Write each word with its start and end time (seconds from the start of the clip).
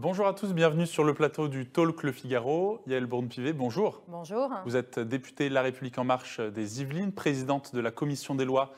Bonjour 0.00 0.28
à 0.28 0.32
tous, 0.32 0.52
bienvenue 0.54 0.86
sur 0.86 1.02
le 1.02 1.12
plateau 1.12 1.48
du 1.48 1.66
Talk 1.66 2.04
Le 2.04 2.12
Figaro. 2.12 2.80
Yael 2.86 3.06
Bourne-Pivet, 3.06 3.52
bonjour. 3.52 4.02
Bonjour. 4.06 4.48
Vous 4.64 4.76
êtes 4.76 5.00
députée 5.00 5.48
de 5.48 5.54
La 5.54 5.60
République 5.60 5.98
En 5.98 6.04
Marche 6.04 6.38
des 6.38 6.80
Yvelines, 6.80 7.10
présidente 7.10 7.74
de 7.74 7.80
la 7.80 7.90
commission 7.90 8.36
des 8.36 8.44
lois 8.44 8.72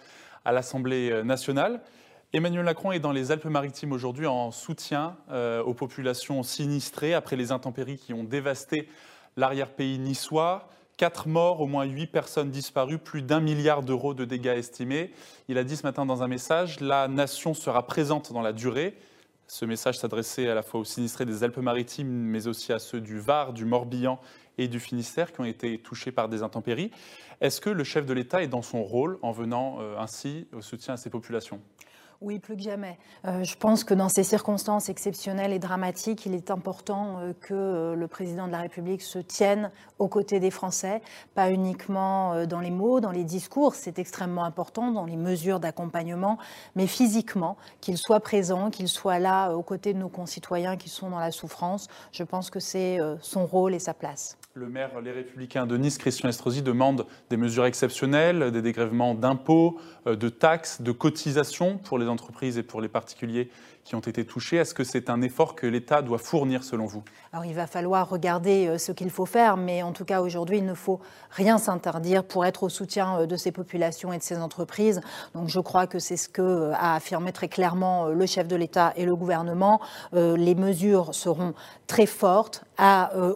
à 0.47 0.53
l'Assemblée 0.53 1.23
nationale. 1.23 1.83
Emmanuel 2.33 2.65
Macron 2.65 2.91
est 2.93 3.01
dans 3.01 3.13
les 3.13 3.33
Alpes-Maritimes 3.33 3.93
aujourd'hui 3.93 4.27
en 4.27 4.51
soutien 4.51 5.19
euh, 5.31 5.63
aux 5.63 5.75
populations 5.75 6.43
sinistrées 6.43 7.13
après 7.13 7.37
les 7.37 7.53
intempéries 7.53 7.99
qui 7.99 8.15
ont 8.15 8.25
dévasté 8.25 8.89
l'arrière-pays 9.37 9.99
niçois. 9.99 10.71
Quatre 10.97 11.29
morts, 11.29 11.61
au 11.61 11.67
moins 11.67 11.85
huit 11.85 12.07
personnes 12.07 12.51
disparues, 12.51 12.97
plus 12.97 13.21
d'un 13.21 13.41
milliard 13.41 13.83
d'euros 13.83 14.15
de 14.15 14.25
dégâts 14.25 14.57
estimés. 14.57 15.13
Il 15.49 15.59
a 15.59 15.65
dit 15.65 15.77
ce 15.77 15.83
matin 15.83 16.07
dans 16.07 16.23
un 16.23 16.29
message, 16.29 16.81
la 16.81 17.09
nation 17.09 17.53
sera 17.53 17.87
présente 17.87 18.33
dans 18.33 18.41
la 18.41 18.55
durée. 18.55 18.97
Ce 19.53 19.65
message 19.65 19.99
s'adressait 19.99 20.49
à 20.49 20.55
la 20.55 20.63
fois 20.63 20.79
aux 20.79 20.85
sinistrés 20.85 21.27
des 21.27 21.43
Alpes-Maritimes, 21.43 22.07
mais 22.07 22.47
aussi 22.47 22.73
à 22.73 22.79
ceux 22.79 23.01
du 23.01 23.19
Var, 23.19 23.53
du 23.53 23.65
Morbihan 23.65 24.21
et 24.59 24.69
du 24.69 24.79
Finistère 24.79 25.33
qui 25.33 25.41
ont 25.41 25.45
été 25.45 25.77
touchés 25.79 26.13
par 26.13 26.29
des 26.29 26.45
intempéries. 26.45 26.93
Est-ce 27.41 27.61
que 27.61 27.69
le 27.69 27.83
chef 27.83 28.07
de 28.07 28.13
l'État 28.13 28.45
est 28.45 28.47
dans 28.47 28.63
son 28.63 28.85
rôle 28.85 29.19
en 29.23 29.33
venant 29.33 29.79
euh, 29.81 29.99
ainsi 29.99 30.47
au 30.53 30.61
soutien 30.61 30.95
à 30.95 30.97
ces 30.97 31.11
populations? 31.11 31.61
Oui, 32.23 32.39
plus 32.39 32.55
que 32.55 32.63
jamais. 32.63 32.99
Euh, 33.25 33.45
je 33.45 33.57
pense 33.57 33.83
que 33.83 33.95
dans 33.95 34.11
ces 34.11 34.25
circonstances 34.25 34.91
exceptionnelles 34.91 35.55
et 35.55 35.59
dramatiques, 35.59 36.27
il 36.27 36.35
est 36.35 36.51
important 36.51 37.19
euh, 37.19 37.33
que 37.41 37.55
euh, 37.55 37.95
le 37.95 38.09
président 38.09 38.47
de 38.47 38.53
la 38.53 38.59
République 38.59 39.01
se 39.01 39.19
tienne 39.19 39.71
aux 39.99 40.09
côtés 40.09 40.39
des 40.39 40.51
Français, 40.51 41.01
pas 41.35 41.51
uniquement 41.51 42.45
dans 42.45 42.61
les 42.61 42.71
mots, 42.71 43.01
dans 43.01 43.11
les 43.11 43.25
discours, 43.25 43.75
c'est 43.75 43.99
extrêmement 43.99 44.45
important, 44.45 44.91
dans 44.91 45.07
les 45.07 45.17
mesures 45.17 45.61
d'accompagnement, 45.61 46.37
mais 46.75 46.87
physiquement, 46.87 47.57
qu'il 47.81 47.97
soit 47.97 48.21
présent, 48.21 48.71
qu'il 48.71 48.89
soit 48.89 49.19
là 49.19 49.53
aux 49.53 49.63
côtés 49.63 49.95
de 49.95 49.99
nos 49.99 50.09
concitoyens 50.09 50.77
qui 50.77 50.91
sont 50.91 51.09
dans 51.09 51.19
la 51.19 51.33
souffrance. 51.33 51.89
Je 52.13 52.23
pense 52.23 52.51
que 52.51 52.61
c'est 52.61 52.99
son 53.21 53.47
rôle 53.47 53.75
et 53.75 53.79
sa 53.79 53.93
place. 53.93 54.40
Le 54.61 54.69
maire 54.69 55.01
Les 55.01 55.11
Républicains 55.11 55.67
de 55.67 55.79
Nice, 55.79 55.97
Christian 55.97 56.29
Estrosi, 56.29 56.61
demande 56.61 57.07
des 57.31 57.39
mesures 57.39 57.65
exceptionnelles, 57.65 58.51
des 58.51 58.61
dégrèvements 58.61 59.15
d'impôts, 59.15 59.81
de 60.05 60.29
taxes, 60.29 60.83
de 60.83 60.93
cotisations 60.93 61.79
pour 61.79 61.99
les 61.99 62.09
entreprises 62.09 62.59
et 62.59 62.63
pour 62.63 62.83
les 62.83 62.89
particuliers 62.89 63.49
qui 63.85 63.95
ont 63.95 64.01
été 64.01 64.25
touchés. 64.25 64.57
Est-ce 64.57 64.75
que 64.75 64.85
c'est 64.85 65.11
un 65.11 65.23
effort 65.23 65.55
que 65.55 65.67
l'État 65.67 66.03
doit 66.03 66.19
fournir 66.19 66.65
selon 66.65 66.87
vous? 66.87 67.03
Alors 67.33 67.45
il 67.45 67.55
va 67.55 67.69
falloir 67.69 68.09
regarder 68.09 68.67
euh, 68.67 68.79
ce 68.79 68.91
qu'il 68.91 69.09
faut 69.09 69.25
faire, 69.25 69.57
mais 69.57 69.85
en 69.85 69.93
tout 69.93 70.05
cas 70.05 70.21
aujourd'hui 70.21 70.59
il 70.59 70.65
ne 70.65 70.75
faut 70.75 70.99
rien 71.31 71.59
s'interdire 71.59 72.25
pour 72.25 72.45
être 72.45 72.65
au 72.65 72.69
soutien 72.69 73.21
euh, 73.21 73.27
de 73.27 73.37
ces 73.37 73.53
populations 73.53 74.13
et 74.13 74.19
de 74.19 74.23
ces 74.23 74.39
entreprises. 74.39 75.01
Donc 75.35 75.49
je 75.49 75.61
crois 75.61 75.87
que 75.87 76.01
c'est 76.01 76.17
ce 76.17 76.29
que 76.29 76.43
euh, 76.43 76.73
a 76.75 76.97
affirmé 76.97 77.31
très 77.31 77.47
clairement 77.47 78.07
le 78.07 78.27
chef 78.27 78.49
de 78.49 78.57
l'État 78.57 78.93
et 78.97 79.05
le 79.05 79.15
gouvernement. 79.15 79.81
Les 80.13 80.55
mesures 80.55 81.15
seront 81.15 81.55
très 81.87 82.07
fortes 82.07 82.65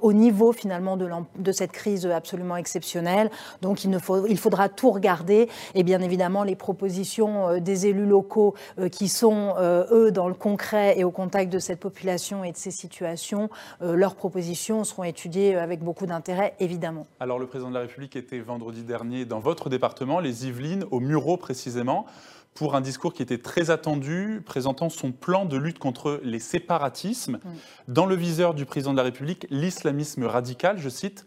au 0.03 0.13
niveau 0.13 0.53
finalement 0.53 0.97
de, 0.97 1.09
de, 1.37 1.53
cette 1.53 1.73
crise 1.73 2.07
absolument 2.07 2.57
exceptionnelle. 2.57 3.31
Donc 3.63 3.85
il, 3.85 3.91
ne 3.91 3.99
faut, 3.99 4.27
il 4.27 4.39
faudra 4.39 4.69
tout 4.69 4.91
regarder 4.91 5.49
et 5.75 5.83
bien 5.83 6.01
évidemment 6.01 6.45
les 6.45 6.57
propositions 6.57 7.59
des 7.59 7.87
élus 7.87 8.07
locaux 8.07 8.55
qui 8.91 9.09
sont 9.09 9.55
eux 9.61 10.11
dans 10.11 10.29
le 10.29 10.34
concret 10.35 10.99
et 10.99 11.05
au 11.05 11.11
contact 11.11 11.53
de 11.53 11.59
cette 11.59 11.81
population 11.81 12.45
et 12.45 12.53
de 12.53 12.57
ces 12.57 12.71
situations, 12.71 13.49
euh, 13.83 13.95
leurs 13.95 14.15
propositions 14.15 14.85
seront 14.85 15.05
étudiées 15.05 15.57
avec 15.57 15.81
beaucoup 15.81 16.07
d'intérêt, 16.07 16.55
évidemment. 16.61 17.07
Alors, 17.21 17.39
le 17.39 17.47
président 17.47 17.71
de 17.71 17.75
la 17.75 17.81
République 17.81 18.17
était 18.17 18.41
vendredi 18.41 18.83
dernier 18.83 19.25
dans 19.25 19.41
votre 19.41 19.69
département, 19.69 20.21
les 20.21 20.47
Yvelines, 20.47 20.85
au 20.91 21.01
Murau 21.01 21.37
précisément, 21.37 22.07
pour 22.55 22.77
un 22.77 22.81
discours 22.81 23.13
qui 23.13 23.23
était 23.23 23.39
très 23.39 23.71
attendu, 23.71 24.43
présentant 24.45 24.89
son 24.89 25.13
plan 25.13 25.45
de 25.45 25.57
lutte 25.57 25.79
contre 25.79 26.21
les 26.23 26.39
séparatismes. 26.39 27.39
Mm. 27.45 27.49
Dans 27.89 28.07
le 28.07 28.15
viseur 28.15 28.55
du 28.55 28.65
président 28.65 28.93
de 28.93 28.97
la 28.97 29.03
République, 29.03 29.47
l'islamisme 29.51 30.25
radical, 30.25 30.79
je 30.79 30.89
cite, 30.89 31.27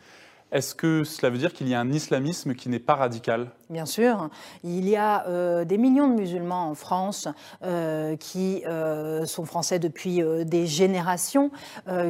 est-ce 0.52 0.76
que 0.76 1.04
cela 1.04 1.30
veut 1.30 1.38
dire 1.38 1.52
qu'il 1.52 1.68
y 1.68 1.74
a 1.74 1.80
un 1.80 1.92
islamisme 1.92 2.56
qui 2.56 2.70
n'est 2.70 2.80
pas 2.80 2.96
radical? 2.96 3.50
Bien 3.70 3.86
sûr. 3.86 4.30
Il 4.64 4.88
y 4.88 4.96
a 4.96 5.28
euh, 5.28 5.66
des 5.66 5.78
millions 5.78 6.08
de 6.08 6.14
musulmans 6.14 6.70
en 6.70 6.76
France 6.76 7.28
euh, 7.64 8.16
qui 8.16 8.64
euh, 8.66 9.26
sont 9.26 9.44
français 9.44 9.78
depuis 9.78 10.22
des 10.46 10.66
générations, 10.66 11.52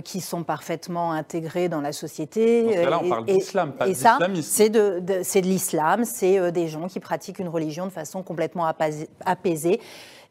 qui 0.03 0.21
sont 0.21 0.43
parfaitement 0.43 1.11
intégrés 1.11 1.67
dans 1.67 1.81
la 1.81 1.91
société. 1.91 2.85
là, 2.85 2.99
on 3.03 3.09
parle 3.09 3.25
d'islam, 3.25 3.71
pas 3.73 3.87
d'islamisme. 3.87 4.49
C'est 4.51 4.69
de, 4.69 4.99
de 4.99 5.39
l'islam, 5.39 6.05
c'est 6.05 6.51
des 6.51 6.67
gens 6.67 6.87
qui 6.87 6.99
pratiquent 6.99 7.39
une 7.39 7.49
religion 7.49 7.85
de 7.85 7.91
façon 7.91 8.21
complètement 8.21 8.65
apaisée 9.25 9.79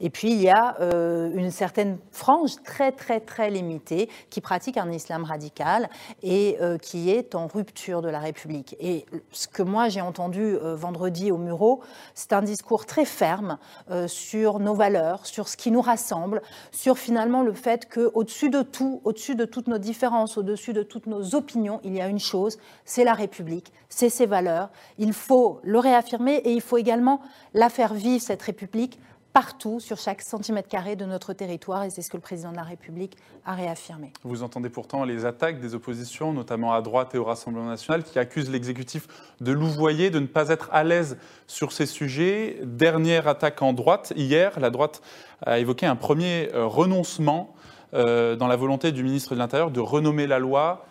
et 0.00 0.10
puis, 0.10 0.32
il 0.32 0.40
y 0.40 0.50
a 0.50 0.76
euh, 0.80 1.30
une 1.34 1.50
certaine 1.50 1.98
frange 2.10 2.62
très, 2.64 2.92
très, 2.92 3.20
très 3.20 3.50
limitée 3.50 4.08
qui 4.30 4.40
pratique 4.40 4.76
un 4.76 4.90
islam 4.92 5.24
radical 5.24 5.88
et 6.22 6.58
euh, 6.60 6.78
qui 6.78 7.10
est 7.10 7.34
en 7.34 7.46
rupture 7.46 8.02
de 8.02 8.08
la 8.08 8.18
République. 8.18 8.76
Et 8.80 9.06
ce 9.32 9.48
que 9.48 9.62
moi, 9.62 9.88
j'ai 9.88 10.00
entendu 10.00 10.40
euh, 10.40 10.74
vendredi 10.76 11.30
au 11.30 11.38
Murau, 11.38 11.80
c'est 12.14 12.32
un 12.32 12.42
discours 12.42 12.86
très 12.86 13.04
ferme 13.04 13.58
sur 14.06 14.58
nos 14.58 14.74
valeurs, 14.74 15.26
sur 15.26 15.48
ce 15.48 15.56
qui 15.56 15.70
nous 15.70 15.80
rassemble, 15.80 16.42
sur 16.72 16.98
finalement 16.98 17.42
le 17.42 17.52
fait 17.52 17.88
qu'au-dessus 17.88 18.50
de 18.50 18.62
tout, 18.62 19.00
au-dessus 19.04 19.34
de 19.34 19.44
toutes 19.44 19.68
nos 19.68 19.78
différences, 19.78 20.36
au-dessus 20.36 20.72
de 20.72 20.82
toutes 20.82 21.06
nos 21.06 21.34
opinions, 21.34 21.80
il 21.84 21.94
y 21.94 22.00
a 22.00 22.08
une 22.08 22.18
chose, 22.18 22.58
c'est 22.84 23.04
la 23.04 23.14
République, 23.14 23.72
c'est 23.88 24.08
ses 24.08 24.26
valeurs. 24.26 24.70
Il 24.98 25.12
faut 25.12 25.60
le 25.62 25.78
réaffirmer 25.78 26.36
et 26.36 26.52
il 26.52 26.60
faut 26.60 26.78
également 26.78 27.20
la 27.54 27.68
faire 27.68 27.94
vivre, 27.94 28.22
cette 28.22 28.42
République, 28.42 28.98
partout, 29.36 29.80
sur 29.80 29.98
chaque 29.98 30.22
centimètre 30.22 30.66
carré 30.66 30.96
de 30.96 31.04
notre 31.04 31.34
territoire, 31.34 31.84
et 31.84 31.90
c'est 31.90 32.00
ce 32.00 32.08
que 32.08 32.16
le 32.16 32.22
président 32.22 32.52
de 32.52 32.56
la 32.56 32.62
République 32.62 33.18
a 33.44 33.52
réaffirmé. 33.52 34.10
Vous 34.24 34.42
entendez 34.42 34.70
pourtant 34.70 35.04
les 35.04 35.26
attaques 35.26 35.60
des 35.60 35.74
oppositions, 35.74 36.32
notamment 36.32 36.72
à 36.72 36.80
droite 36.80 37.14
et 37.14 37.18
au 37.18 37.24
Rassemblement 37.24 37.66
national, 37.66 38.02
qui 38.02 38.18
accusent 38.18 38.48
l'exécutif 38.48 39.06
de 39.42 39.52
louvoyer, 39.52 40.08
de 40.08 40.20
ne 40.20 40.26
pas 40.26 40.48
être 40.48 40.70
à 40.72 40.84
l'aise 40.84 41.18
sur 41.46 41.72
ces 41.72 41.84
sujets. 41.84 42.60
Dernière 42.62 43.28
attaque 43.28 43.60
en 43.60 43.74
droite, 43.74 44.14
hier, 44.16 44.58
la 44.58 44.70
droite 44.70 45.02
a 45.44 45.58
évoqué 45.58 45.84
un 45.84 45.96
premier 45.96 46.48
euh, 46.54 46.64
renoncement 46.64 47.54
euh, 47.92 48.36
dans 48.36 48.46
la 48.46 48.56
volonté 48.56 48.90
du 48.90 49.02
ministre 49.02 49.34
de 49.34 49.38
l'Intérieur 49.38 49.70
de 49.70 49.80
renommer 49.80 50.26
la 50.26 50.38
loi, 50.38 50.86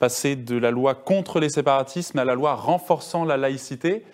passer 0.00 0.36
de 0.36 0.58
la 0.58 0.70
loi 0.70 0.94
contre 0.94 1.40
les 1.40 1.48
séparatismes 1.48 2.18
à 2.18 2.26
la 2.26 2.34
loi 2.34 2.56
renforçant 2.56 3.24
la 3.24 3.38
laïcité. 3.38 4.04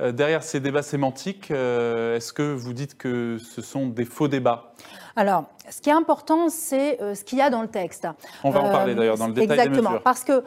Euh, 0.00 0.12
derrière 0.12 0.42
ces 0.42 0.60
débats 0.60 0.82
sémantiques, 0.82 1.50
euh, 1.50 2.16
est-ce 2.16 2.32
que 2.32 2.54
vous 2.54 2.72
dites 2.72 2.96
que 2.96 3.38
ce 3.38 3.60
sont 3.60 3.86
des 3.86 4.04
faux 4.04 4.28
débats? 4.28 4.72
Alors, 5.16 5.44
ce 5.68 5.80
qui 5.80 5.90
est 5.90 5.94
important, 5.94 6.48
c'est 6.48 7.00
euh, 7.02 7.14
ce 7.14 7.24
qu'il 7.24 7.38
y 7.38 7.42
a 7.42 7.50
dans 7.50 7.60
le 7.60 7.68
texte. 7.68 8.08
On 8.42 8.50
va 8.50 8.60
en 8.60 8.70
parler 8.70 8.94
d'ailleurs 8.94 9.18
dans 9.18 9.26
le 9.26 9.34
détail 9.34 9.58
Exactement, 9.58 9.92
des 9.94 9.98
parce 9.98 10.24
que 10.24 10.42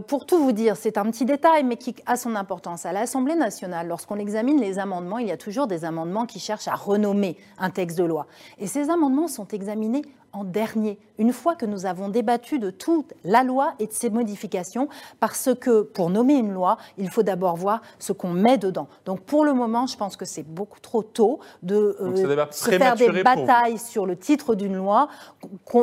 pour 0.00 0.26
tout 0.26 0.38
vous 0.38 0.52
dire, 0.52 0.76
c'est 0.76 0.98
un 0.98 1.04
petit 1.04 1.24
détail, 1.24 1.64
mais 1.64 1.76
qui 1.76 1.94
a 2.04 2.16
son 2.16 2.34
importance. 2.34 2.84
À 2.84 2.92
l'Assemblée 2.92 3.36
nationale, 3.36 3.86
lorsqu'on 3.88 4.18
examine 4.18 4.60
les 4.60 4.78
amendements, 4.78 5.18
il 5.18 5.28
y 5.28 5.32
a 5.32 5.36
toujours 5.36 5.66
des 5.66 5.84
amendements 5.84 6.26
qui 6.26 6.40
cherchent 6.40 6.68
à 6.68 6.74
renommer 6.74 7.36
un 7.58 7.70
texte 7.70 7.96
de 7.96 8.04
loi. 8.04 8.26
Et 8.58 8.66
ces 8.66 8.90
amendements 8.90 9.28
sont 9.28 9.48
examinés 9.48 10.02
en 10.32 10.44
dernier, 10.44 10.98
une 11.18 11.32
fois 11.32 11.54
que 11.54 11.66
nous 11.66 11.86
avons 11.86 12.08
débattu 12.08 12.58
de 12.58 12.70
toute 12.70 13.14
la 13.24 13.42
loi 13.42 13.74
et 13.78 13.86
de 13.86 13.92
ses 13.92 14.10
modifications, 14.10 14.88
parce 15.20 15.50
que 15.58 15.82
pour 15.82 16.10
nommer 16.10 16.34
une 16.34 16.52
loi, 16.52 16.78
il 16.96 17.10
faut 17.10 17.22
d'abord 17.22 17.56
voir 17.56 17.82
ce 17.98 18.12
qu'on 18.12 18.30
met 18.30 18.58
dedans. 18.58 18.88
Donc 19.04 19.20
pour 19.20 19.44
le 19.44 19.52
moment, 19.52 19.86
je 19.86 19.96
pense 19.96 20.16
que 20.16 20.24
c'est 20.24 20.46
beaucoup 20.46 20.80
trop 20.80 21.02
tôt 21.02 21.40
de 21.62 21.96
euh, 22.00 22.50
se 22.50 22.70
faire 22.70 22.94
des 22.94 23.22
batailles 23.22 23.78
sur 23.78 24.06
le 24.06 24.16
titre 24.16 24.54
d'une 24.54 24.76
loi 24.76 25.08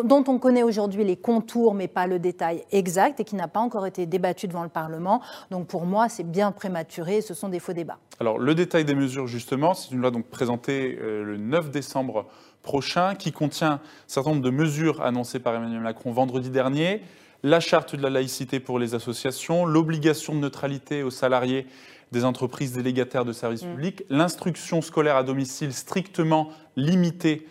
dont 0.04 0.24
on 0.28 0.40
connaît 0.40 0.64
aujourd'hui 0.64 1.04
les 1.04 1.18
contours, 1.18 1.74
mais 1.74 1.88
pas 1.88 2.08
le 2.08 2.20
détail 2.20 2.64
exact, 2.72 3.20
et 3.20 3.24
qui 3.24 3.36
n'a 3.36 3.48
pas 3.48 3.60
encore 3.60 3.86
été 3.86 4.06
débattu 4.06 4.48
devant 4.48 4.64
le 4.64 4.70
Parlement. 4.70 5.22
Donc 5.52 5.68
pour 5.68 5.86
moi, 5.86 6.10
c'est 6.10 6.24
bien 6.24 6.52
prématuré, 6.52 7.22
ce 7.22 7.34
sont 7.34 7.50
des 7.50 7.60
faux 7.60 7.74
débats. 7.74 7.98
Alors 8.20 8.40
le 8.40 8.56
détail 8.56 8.86
des 8.86 8.96
mesures, 8.96 9.28
justement, 9.28 9.74
c'est 9.74 9.92
une 9.92 10.02
loi 10.02 10.12
donc 10.12 10.26
présentée 10.28 10.98
euh, 11.02 11.24
le 11.24 11.38
9 11.38 11.72
décembre 11.72 12.26
prochain, 12.66 13.16
qui 13.16 13.32
contient 13.32 13.74
un 13.74 13.80
certain 14.08 14.32
nombre 14.32 14.42
de 14.42 14.50
mesures 14.50 15.02
annoncées 15.02 15.40
par 15.40 15.56
Emmanuel 15.56 15.80
Macron 15.80 16.12
vendredi 16.12 16.50
dernier, 16.50 17.02
la 17.44 17.62
charte 17.62 17.96
de 17.96 18.02
la 18.02 18.10
laïcité 18.10 18.60
pour 18.60 18.80
les 18.80 18.96
associations, 18.96 19.66
l'obligation 19.66 20.34
de 20.34 20.40
neutralité 20.40 21.04
aux 21.04 21.12
salariés 21.12 21.68
des 22.12 22.26
entreprises 22.26 22.74
délégataires 22.74 23.24
de 23.24 23.32
services 23.32 23.64
mm. 23.64 23.72
publics, 23.72 24.04
l'instruction 24.10 24.82
scolaire 24.82 25.16
à 25.16 25.24
domicile 25.24 25.74
strictement 25.74 26.50
limitée 26.76 27.48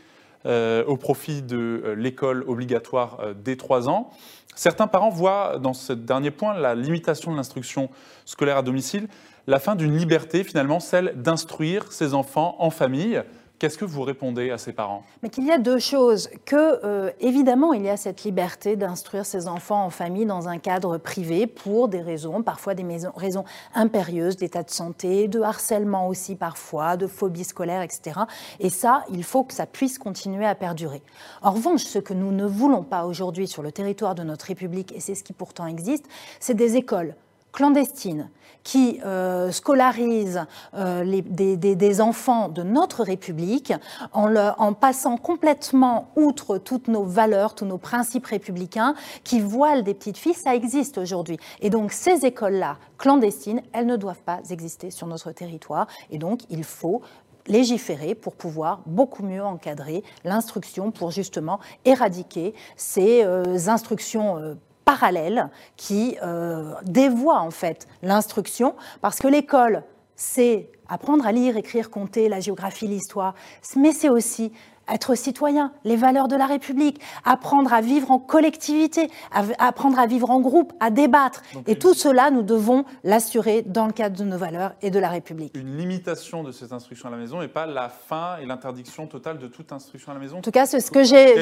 euh, 0.47 0.85
au 0.85 0.97
profit 0.97 1.41
de 1.41 1.83
euh, 1.85 1.95
l'école 1.95 2.45
obligatoire 2.47 3.19
euh, 3.21 3.35
dès 3.35 3.57
3 3.57 3.89
ans. 3.89 4.11
Certains 4.55 4.87
parents 4.87 5.11
voient 5.11 5.59
dans 5.59 5.73
ce 5.73 5.93
dernier 5.93 6.31
point 6.31 6.55
la 6.55 6.75
limitation 6.75 7.33
de 7.33 7.37
l'instruction 7.37 7.89
scolaire 8.27 8.59
à 8.59 8.63
domicile 8.63 9.09
la 9.47 9.59
fin 9.59 9.75
d'une 9.75 9.97
liberté, 9.97 10.43
finalement, 10.43 10.81
celle 10.81 11.13
d'instruire 11.17 11.93
ses 11.93 12.15
enfants 12.15 12.57
en 12.59 12.71
famille 12.71 13.23
Qu'est-ce 13.59 13.79
que 13.79 13.85
vous 13.85 14.03
répondez 14.03 14.51
à 14.51 14.59
ces 14.59 14.73
parents? 14.73 15.05
Mais 15.23 15.29
qu'il 15.29 15.47
y 15.47 15.53
a 15.53 15.59
deux 15.59 15.79
choses. 15.79 16.29
Que, 16.45 16.85
euh, 16.85 17.11
évidemment, 17.21 17.73
il 17.73 17.83
y 17.83 17.89
a 17.89 17.97
cette 17.97 18.25
liberté 18.25 18.75
d'instruire 18.75 19.25
ses 19.25 19.47
enfants 19.47 19.85
en 19.85 19.91
famille 19.91 20.27
dans 20.27 20.49
un 20.49 20.59
cadre 20.59 20.99
privé 20.99 21.47
pour 21.47 21.89
des 21.89 22.03
raisons, 22.03 22.43
parfois 22.43 22.75
des 22.75 22.85
raisons 23.17 23.45
impérieuses, 23.75 24.37
d'état 24.37 24.65
de 24.65 24.71
santé, 24.71 25.29
de 25.29 25.41
harcèlement 25.41 26.09
aussi 26.09 26.35
parfois, 26.35 26.97
de 26.97 27.07
phobie 27.07 27.45
scolaire, 27.45 27.83
etc. 27.83 28.21
Et 28.59 28.71
ça, 28.71 29.05
il 29.11 29.23
faut 29.23 29.45
que 29.45 29.55
ça 29.55 29.67
puisse 29.67 29.99
continuer 29.99 30.47
à 30.47 30.57
perdurer. 30.57 31.03
En 31.41 31.53
revanche, 31.53 31.85
ce 31.85 32.01
que 32.01 32.13
nous 32.13 32.33
ne 32.33 32.47
voulons 32.47 32.83
pas 32.83 33.07
aujourd'hui 33.07 33.47
sur 33.47 33.63
le 33.63 33.71
territoire 33.71 34.17
de 34.17 34.25
notre 34.25 34.47
République, 34.47 34.93
et 34.97 35.01
c'est 35.01 35.15
ce 35.15 35.23
qui 35.23 35.33
pourtant 35.33 35.67
existe, 35.67 36.07
c'est 36.41 36.55
des 36.55 36.77
écoles 36.77 37.15
clandestines 37.55 38.29
qui 38.65 39.01
euh, 39.05 39.53
scolarisent 39.53 40.45
euh, 40.75 41.23
des, 41.25 42.01
enfants 42.01 42.49
de 42.49 42.63
notre 42.63 43.05
République 43.05 43.73
en, 44.13 44.73
passant 44.73 45.17
complètement 45.19 46.11
outre 46.17 46.59
toutes 46.59 46.89
nos 46.89 47.05
valeurs, 47.05 47.55
tous 47.55 47.67
nos 47.67 47.79
principes 47.79 48.27
républicains, 48.27 48.95
qui 49.23 49.41
voilent 49.41 49.85
des 49.85 49.95
petites 49.95 50.17
filles, 50.17 50.35
ça 50.35 50.55
existe 50.55 50.99
aujourd'hui. 50.99 51.39
Et 51.61 51.71
donc 51.71 51.93
ces 51.93 52.25
écoles-là, 52.25 52.79
clandestines, 52.99 53.63
elles 53.73 53.87
ne 53.87 53.97
doivent 53.97 54.23
pas 54.23 54.41
exister 54.51 54.91
sur 54.91 55.07
notre 55.07 55.31
territoire. 55.31 55.87
Et 56.11 56.19
donc 56.19 56.41
il 56.51 56.65
faut 56.65 57.03
légiférer 57.47 58.15
pour 58.15 58.35
pouvoir 58.35 58.81
beaucoup 58.87 59.23
mieux 59.23 59.45
encadrer 59.45 60.03
l'instruction 60.25 60.91
pour 60.91 61.11
justement 61.11 61.61
éradiquer 61.85 62.55
ces 62.77 63.23
euh, 63.23 63.69
instructions 63.69 64.57
parallèle 64.85 65.51
qui 65.77 66.17
euh, 66.23 66.75
dévoie 66.85 67.41
en 67.41 67.51
fait 67.51 67.89
l'instruction, 68.03 68.75
parce 69.01 69.19
que 69.19 69.29
l'école, 69.29 69.83
c'est 70.17 70.71
apprendre 70.89 71.27
à 71.27 71.33
lire, 71.33 71.57
écrire, 71.57 71.91
compter, 71.91 72.29
la 72.29 72.41
géographie, 72.41 72.87
l'histoire, 72.87 73.35
mais 73.77 73.93
c'est 73.93 74.09
aussi 74.09 74.53
être 74.93 75.15
citoyen, 75.15 75.73
les 75.85 75.97
valeurs 75.97 76.29
de 76.29 76.37
la 76.37 76.47
République, 76.47 77.01
apprendre 77.25 77.73
à 77.73 77.81
vivre 77.81 78.11
en 78.11 78.19
collectivité, 78.19 79.11
apprendre 79.59 79.99
à 79.99 80.07
vivre 80.07 80.31
en 80.31 80.41
groupe, 80.41 80.73
à 80.81 80.91
débattre. 80.91 81.43
et 81.67 81.77
tout 81.77 81.95
cela, 81.95 82.31
nous 82.31 82.43
devons 82.43 82.85
l'assurer 83.03 83.63
dans 83.63 83.87
le 83.87 83.93
cadre 83.93 84.17
de 84.17 84.25
nos 84.25 84.39
valeurs 84.39 84.73
et 84.83 84.91
de 84.91 84.99
la 84.99 85.09
République. 85.09 85.57
Une 85.57 85.77
limitation 85.77 86.43
de 86.43 86.53
cette 86.53 86.73
instruction 86.73 87.09
à 87.09 87.13
la 87.13 87.19
maison 87.19 87.43
et 87.43 87.49
pas 87.49 87.67
la 87.67 87.89
fin 87.89 88.37
et 88.43 88.47
l'interdiction 88.47 89.07
totale 89.07 89.39
de 89.39 89.47
toute 89.47 89.73
instruction 89.73 90.13
à 90.13 90.15
la 90.15 90.21
maison. 90.21 90.39
En 90.39 90.43
tout 90.43 90.51
cas, 90.51 90.67
c'est 90.67 90.81
ce 90.81 90.91
que 90.91 91.03
j'ai. 91.03 91.35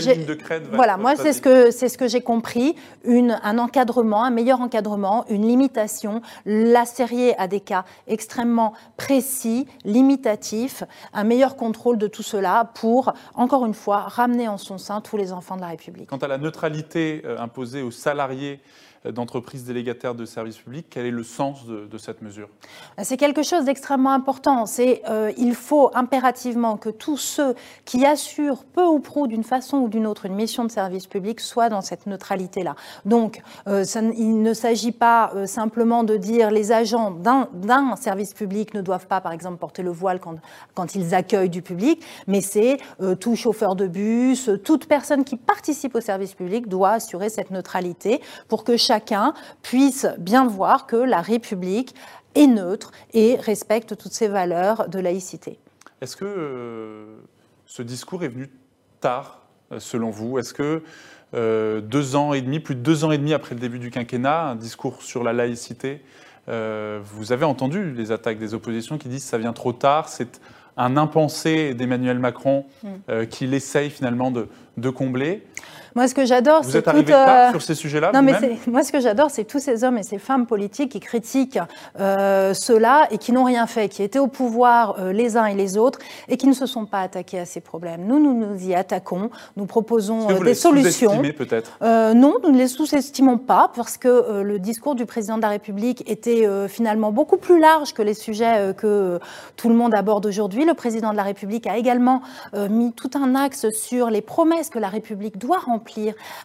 Voilà, 0.73 0.97
moi, 0.97 1.17
c'est 1.17 1.33
ce 1.33 1.43
que 1.43 1.71
c'est 1.71 1.89
ce 1.89 1.99
que 1.99 2.09
j'ai 2.09 2.21
compris. 2.21 2.75
Une, 3.05 3.39
un 3.43 3.59
encadrement, 3.59 4.25
un 4.25 4.31
meilleur 4.31 4.61
encadrement, 4.61 5.25
une 5.29 5.47
limitation, 5.47 6.23
la 6.47 6.85
série 6.85 7.33
à 7.39 7.49
des 7.49 7.61
cas 7.61 7.85
extrêmement 8.07 8.73
précis, 8.97 9.67
limitatifs, 9.85 10.85
un 11.13 11.25
meilleur 11.25 11.57
contrôle 11.57 11.99
de 11.99 12.07
tout 12.07 12.23
cela 12.23 12.71
pour 12.75 13.13
encore 13.35 13.67
une 13.67 13.75
fois, 13.75 14.01
ramener 14.03 14.49
en 14.49 14.59
son 14.59 14.79
sein 14.79 15.01
tous 15.01 15.17
les 15.17 15.33
enfants 15.33 15.57
de 15.57 15.63
la 15.63 15.69
République. 15.69 16.09
Quant 16.09 16.19
à 16.19 16.29
la 16.29 16.39
neutralité 16.39 17.23
euh, 17.25 17.39
imposée 17.39 17.83
aux 17.83 17.91
salariés 17.91 18.61
d'entreprises 19.11 19.65
délégataires 19.65 20.15
de 20.15 20.25
services 20.25 20.59
publics. 20.59 20.87
Quel 20.89 21.07
est 21.07 21.11
le 21.11 21.25
sens 21.25 21.67
de, 21.67 21.99
cette 21.99 22.23
mesure? 22.23 22.49
C'est 23.03 23.17
quelque 23.17 23.43
chose 23.43 23.65
d'extrêmement 23.65 24.13
important. 24.13 24.65
Euh, 24.79 25.33
il 25.37 25.55
faut 25.55 25.91
impérativement 25.95 26.77
que 26.77 26.89
tous 26.89 27.17
ceux 27.17 27.55
qui 27.85 28.07
assurent 28.07 28.65
peu 28.65 28.85
ou 28.85 29.01
prou 29.01 29.27
d'une 29.27 29.45
façon 29.45 29.79
ou 29.79 29.89
d'une 29.89 30.07
autre 30.07 30.27
une 30.27 30.35
mission 30.35 30.65
de 30.65 30.71
service 30.71 31.07
public 31.07 31.41
soient 31.41 31.69
dans 31.69 31.81
cette 31.81 32.07
neutralité-là. 32.07 32.77
Donc, 33.05 33.43
euh, 33.67 33.85
il 34.17 34.43
ne 34.43 34.55
s'agit 34.55 34.93
pas 34.93 35.33
euh, 35.35 35.47
simplement 35.47 36.05
de 36.05 36.17
dire 36.17 36.51
les 36.51 36.71
agents 36.71 37.11
d'un 37.11 37.49
service 37.97 38.35
public 38.35 38.75
ne 38.75 38.83
doivent 38.83 39.07
pas, 39.07 39.21
par 39.21 39.33
exemple, 39.33 39.59
porter 39.59 39.83
le 39.83 39.91
voile 39.91 40.21
quand, 40.21 40.37
quand 40.75 40.95
ils 40.95 41.15
accueillent 41.15 41.51
du 41.51 41.63
public, 41.63 42.03
mais 42.27 42.41
c'est 42.41 42.79
tout 43.21 43.37
chauffeur 43.37 43.75
de 43.77 43.87
bus, 43.87 44.51
toute 44.65 44.87
personne 44.87 45.25
qui 45.25 45.37
participe 45.37 45.95
au 45.95 46.01
service 46.01 46.35
public 46.35 46.69
doit 46.69 46.93
assurer 46.93 47.29
cette 47.29 47.51
neutralité 47.51 48.21
pour 48.49 48.65
que 48.65 48.77
chaque 48.77 48.92
chacun 48.93 49.33
puisse 49.63 50.07
bien 50.19 50.47
voir 50.47 50.87
que 50.87 50.97
la 50.97 51.23
République 51.23 51.95
est 52.35 52.47
neutre 52.47 52.93
et 53.15 53.37
respecte 53.37 53.97
toutes 53.97 54.13
ces 54.13 54.29
valeurs 54.29 54.91
de 54.91 54.99
laïcité. 54.99 55.59
Est-ce 56.03 56.15
que 56.15 56.27
euh, 56.27 57.17
ce 57.65 57.81
discours 57.81 58.23
est 58.23 58.29
venu 58.29 58.51
tard, 59.01 59.41
euh, 59.73 59.81
selon 59.81 60.11
vous? 60.11 60.39
Est-ce 60.39 60.53
que 60.53 60.83
euh, 61.33 61.81
deux 61.81 62.17
ans 62.17 62.35
et 62.35 62.43
demi, 62.43 62.61
plus 62.61 62.75
de 62.75 62.81
deux 62.81 63.05
ans 63.05 63.13
et 63.13 63.17
demi 63.17 63.33
après 63.33 63.55
le 63.55 63.63
début 63.63 63.79
du 63.79 63.91
quinquennat, 63.91 64.43
un 64.51 64.57
discours 64.57 65.01
sur 65.01 65.25
la 65.25 65.33
laïcité, 65.33 66.03
vous 66.49 67.31
avez 67.31 67.45
entendu 67.45 67.93
les 67.93 68.11
attaques 68.11 68.39
des 68.39 68.53
oppositions 68.53 68.99
qui 68.99 69.09
disent 69.09 69.23
que 69.23 69.31
ça 69.31 69.39
vient 69.39 69.53
trop 69.53 69.73
tard, 69.73 70.09
c'est 70.09 70.41
un 70.77 70.97
impensé 70.97 71.73
d'Emmanuel 71.73 72.19
Macron 72.19 72.67
mm. 72.83 73.27
qu'il 73.31 73.55
essaye 73.55 73.91
finalement 73.91 74.33
de, 74.33 74.49
de 74.77 74.91
combler? 74.91 75.47
Moi, 75.95 76.09
ce 76.09 76.15
que 76.15 76.25
j'adore, 76.25 76.65
c'est. 76.65 76.87
Arrivé 76.89 77.13
euh, 77.13 77.51
sur 77.51 77.63
ces 77.63 77.75
sujets-là 77.75 78.13
Non, 78.15 78.23
mais 78.23 78.35
moi, 78.67 78.83
ce 78.83 78.93
que 78.93 79.01
j'adore, 79.01 79.31
c'est 79.31 79.45
tous 79.45 79.59
ces 79.59 79.85
hommes 79.85 79.99
et 79.99 80.03
ces 80.03 80.19
femmes 80.19 80.47
politiques 80.47 80.93
qui 80.93 81.01
critiquent 81.01 81.59
euh, 82.01 82.55
cela 82.55 83.07
et 83.11 83.19
qui 83.19 83.33
n'ont 83.33 83.45
rien 83.45 83.67
fait, 83.67 83.89
qui 83.89 84.03
étaient 84.03 84.19
au 84.19 84.27
pouvoir 84.27 84.97
euh, 84.99 85.13
les 85.13 85.37
uns 85.37 85.47
et 85.47 85.55
les 85.55 85.77
autres 85.77 85.99
et 86.29 86.37
qui 86.37 86.47
ne 86.47 86.53
se 86.53 86.67
sont 86.67 86.87
pas 86.87 87.01
attaqués 87.01 87.39
à 87.39 87.45
ces 87.45 87.61
problèmes. 87.61 88.07
Nous, 88.07 88.19
nous 88.19 88.35
nous 88.35 88.67
y 88.67 88.75
attaquons. 88.75 89.31
Nous 89.57 89.67
proposons 89.67 90.29
vous 90.29 90.39
des 90.39 90.51
les 90.51 90.55
solutions. 90.55 91.23
peut-être? 91.37 91.79
Non, 92.15 92.37
nous 92.43 92.51
ne 92.51 92.59
les 92.59 92.69
sous-estimons 92.69 93.39
pas 93.39 93.71
parce 93.75 93.97
que 93.97 94.43
le 94.43 94.59
discours 94.59 94.95
du 94.95 95.07
président 95.07 95.37
de 95.37 95.43
la 95.43 95.49
République 95.49 96.09
était 96.11 96.47
finalement 96.69 97.13
beaucoup 97.13 97.37
plus 97.37 97.61
large 97.61 97.93
que 97.93 98.03
les 98.03 98.15
sujets 98.15 98.75
que 98.77 99.19
tout 99.57 99.69
le 99.69 99.75
monde 99.75 99.95
aborde 99.95 100.27
aujourd'hui. 100.27 100.65
Le 100.65 100.75
président 100.75 101.13
de 101.13 101.17
la 101.17 101.23
République 101.23 101.67
a 101.67 101.77
également 101.77 102.23
mis 102.71 102.93
tout 102.93 103.11
un 103.15 103.35
axe 103.35 103.71
sur 103.71 104.11
les 104.11 104.21
promesses 104.23 104.71
que 104.71 104.79
la 104.79 104.89
République 104.89 105.39
doit 105.39 105.59
remplir 105.59 105.82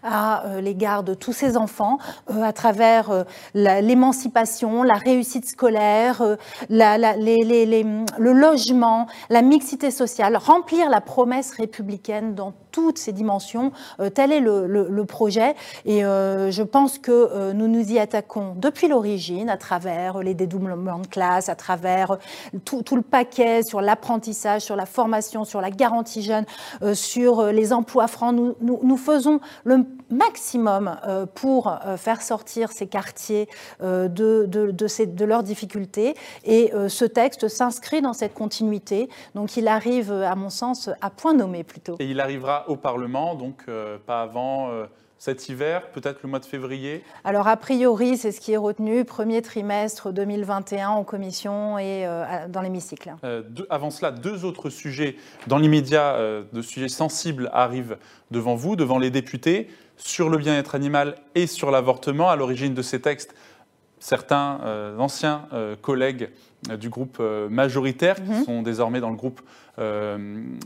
à 0.03 0.45
euh, 0.45 0.61
l'égard 0.61 1.03
de 1.03 1.13
tous 1.13 1.33
ces 1.33 1.57
enfants 1.57 1.97
euh, 2.29 2.41
à 2.43 2.53
travers 2.53 3.11
euh, 3.11 3.23
l'émancipation, 3.53 4.83
la 4.83 4.95
réussite 4.95 5.47
scolaire, 5.47 6.37
le 6.69 8.31
logement, 8.31 9.07
la 9.29 9.41
mixité 9.41 9.91
sociale, 9.91 10.37
remplir 10.37 10.89
la 10.89 11.01
promesse 11.01 11.51
républicaine 11.51 12.35
dans 12.35 12.53
toutes 12.77 12.99
ces 12.99 13.11
dimensions. 13.11 13.71
tel 14.13 14.31
est 14.31 14.39
le, 14.39 15.03
projet 15.07 15.55
et 15.85 16.01
je 16.01 16.61
pense 16.61 16.99
que 16.99 17.51
nous 17.53 17.67
nous 17.67 17.91
y 17.91 17.97
attaquons 17.97 18.53
depuis 18.55 18.87
l'origine 18.87 19.49
à 19.49 19.57
travers 19.57 20.19
les 20.19 20.35
dédoublements 20.35 20.99
de 20.99 21.07
classe, 21.07 21.49
à 21.49 21.55
travers 21.55 22.19
tout, 22.65 22.83
le 22.91 23.01
paquet 23.01 23.63
sur 23.63 23.81
l'apprentissage, 23.81 24.61
sur 24.61 24.75
la 24.75 24.85
formation, 24.85 25.43
sur 25.43 25.59
la 25.59 25.71
garantie 25.71 26.21
jeune, 26.21 26.45
sur 26.93 27.45
les 27.45 27.73
emplois 27.73 28.07
francs. 28.07 28.35
Nous, 28.61 28.97
faisons 28.97 29.39
le 29.63 29.85
maximum 30.09 30.97
euh, 31.05 31.25
pour 31.25 31.67
euh, 31.67 31.97
faire 31.97 32.21
sortir 32.21 32.71
ces 32.71 32.87
quartiers 32.87 33.47
euh, 33.81 34.07
de, 34.07 35.23
leurs 35.23 35.43
difficultés. 35.43 36.15
Et 36.45 36.71
ce 36.87 37.05
texte 37.05 37.47
s'inscrit 37.47 38.01
dans 38.01 38.13
cette 38.13 38.33
continuité. 38.33 39.09
Donc 39.35 39.57
il 39.57 39.67
arrive, 39.67 40.11
à 40.11 40.35
mon 40.35 40.49
sens, 40.49 40.89
à 41.01 41.09
point 41.09 41.33
nommé 41.33 41.63
plutôt. 41.63 41.97
Il 41.99 42.19
arrivera 42.19 42.66
au 42.67 42.75
Parlement, 42.75 43.35
donc 43.35 43.65
pas 44.05 44.21
avant 44.21 44.69
cet 45.19 45.49
hiver, 45.49 45.89
peut-être 45.91 46.19
le 46.23 46.29
mois 46.29 46.39
de 46.39 46.45
février? 46.45 47.03
Alors, 47.23 47.47
a 47.47 47.57
priori, 47.57 48.17
c'est 48.17 48.31
ce 48.31 48.39
qui 48.39 48.51
est 48.51 48.57
retenu, 48.57 49.03
premier 49.03 49.41
trimestre 49.41 50.11
2021 50.11 50.89
en 50.89 51.03
commission 51.03 51.79
et 51.79 52.05
dans 52.49 52.61
l'hémicycle. 52.61 53.15
avant 53.69 53.89
cela, 53.89 54.11
deux 54.11 54.45
autres 54.45 54.69
sujets 54.69 55.15
dans 55.47 55.57
l'immédiat, 55.57 56.17
de 56.51 56.61
sujets 56.61 56.89
sensibles 56.89 57.49
arrivent 57.53 57.97
devant 58.31 58.55
vous, 58.55 58.75
devant 58.75 58.99
les 58.99 59.09
députés, 59.09 59.69
sur 59.97 60.29
le 60.29 60.37
bien-être 60.37 60.75
animal 60.75 61.15
et 61.35 61.47
sur 61.47 61.71
l'avortement. 61.71 62.29
À 62.29 62.35
l'origine 62.35 62.73
de 62.73 62.81
ces 62.81 63.01
textes, 63.01 63.33
certains 63.99 64.59
euh, 64.63 64.97
anciens 64.97 65.47
euh, 65.53 65.75
collègues 65.75 66.29
euh, 66.69 66.77
du 66.77 66.89
groupe 66.89 67.21
majoritaire, 67.49 68.15
qui 68.15 68.31
mhm. 68.31 68.43
sont 68.43 68.61
désormais 68.61 69.01
dans 69.01 69.09
le 69.09 69.15
groupe 69.15 69.41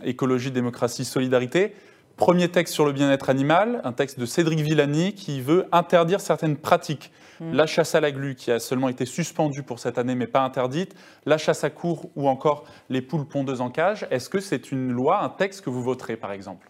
Écologie, 0.06 0.52
Démocratie, 0.52 1.04
Solidarité. 1.04 1.76
Premier 2.22 2.50
texte 2.50 2.76
sur 2.76 2.86
le 2.86 2.92
bien-être 2.92 3.32
animal, 3.32 3.82
un 3.84 3.94
texte 3.94 4.20
de 4.20 4.28
Cédric 4.28 4.60
Villani 4.60 5.16
qui 5.16 5.42
veut 5.42 5.66
interdire 5.72 6.22
certaines 6.22 6.56
pratiques. 6.56 7.12
Mhm. 7.40 7.56
La 7.56 7.66
chasse 7.66 7.96
à 7.96 8.00
la 8.00 8.12
glu, 8.12 8.36
qui 8.36 8.52
a 8.52 8.60
seulement 8.60 8.90
été 8.90 9.08
suspendue 9.08 9.64
pour 9.64 9.80
cette 9.80 9.98
année 9.98 10.14
mais 10.14 10.28
pas 10.28 10.42
interdite, 10.42 10.94
la 11.26 11.40
chasse 11.40 11.64
à 11.64 11.72
cour 11.72 12.12
ou 12.16 12.30
encore 12.30 12.66
les 12.90 13.02
poules 13.02 13.28
pondeuses 13.28 13.60
en 13.60 13.72
cage. 13.72 14.06
Est-ce 14.12 14.30
que 14.30 14.40
c'est 14.40 14.72
une 14.72 14.92
loi, 14.92 15.24
un 15.24 15.30
texte 15.30 15.62
que 15.62 15.72
vous 15.72 15.82
voterez 15.82 16.16
par 16.16 16.32
exemple? 16.32 16.70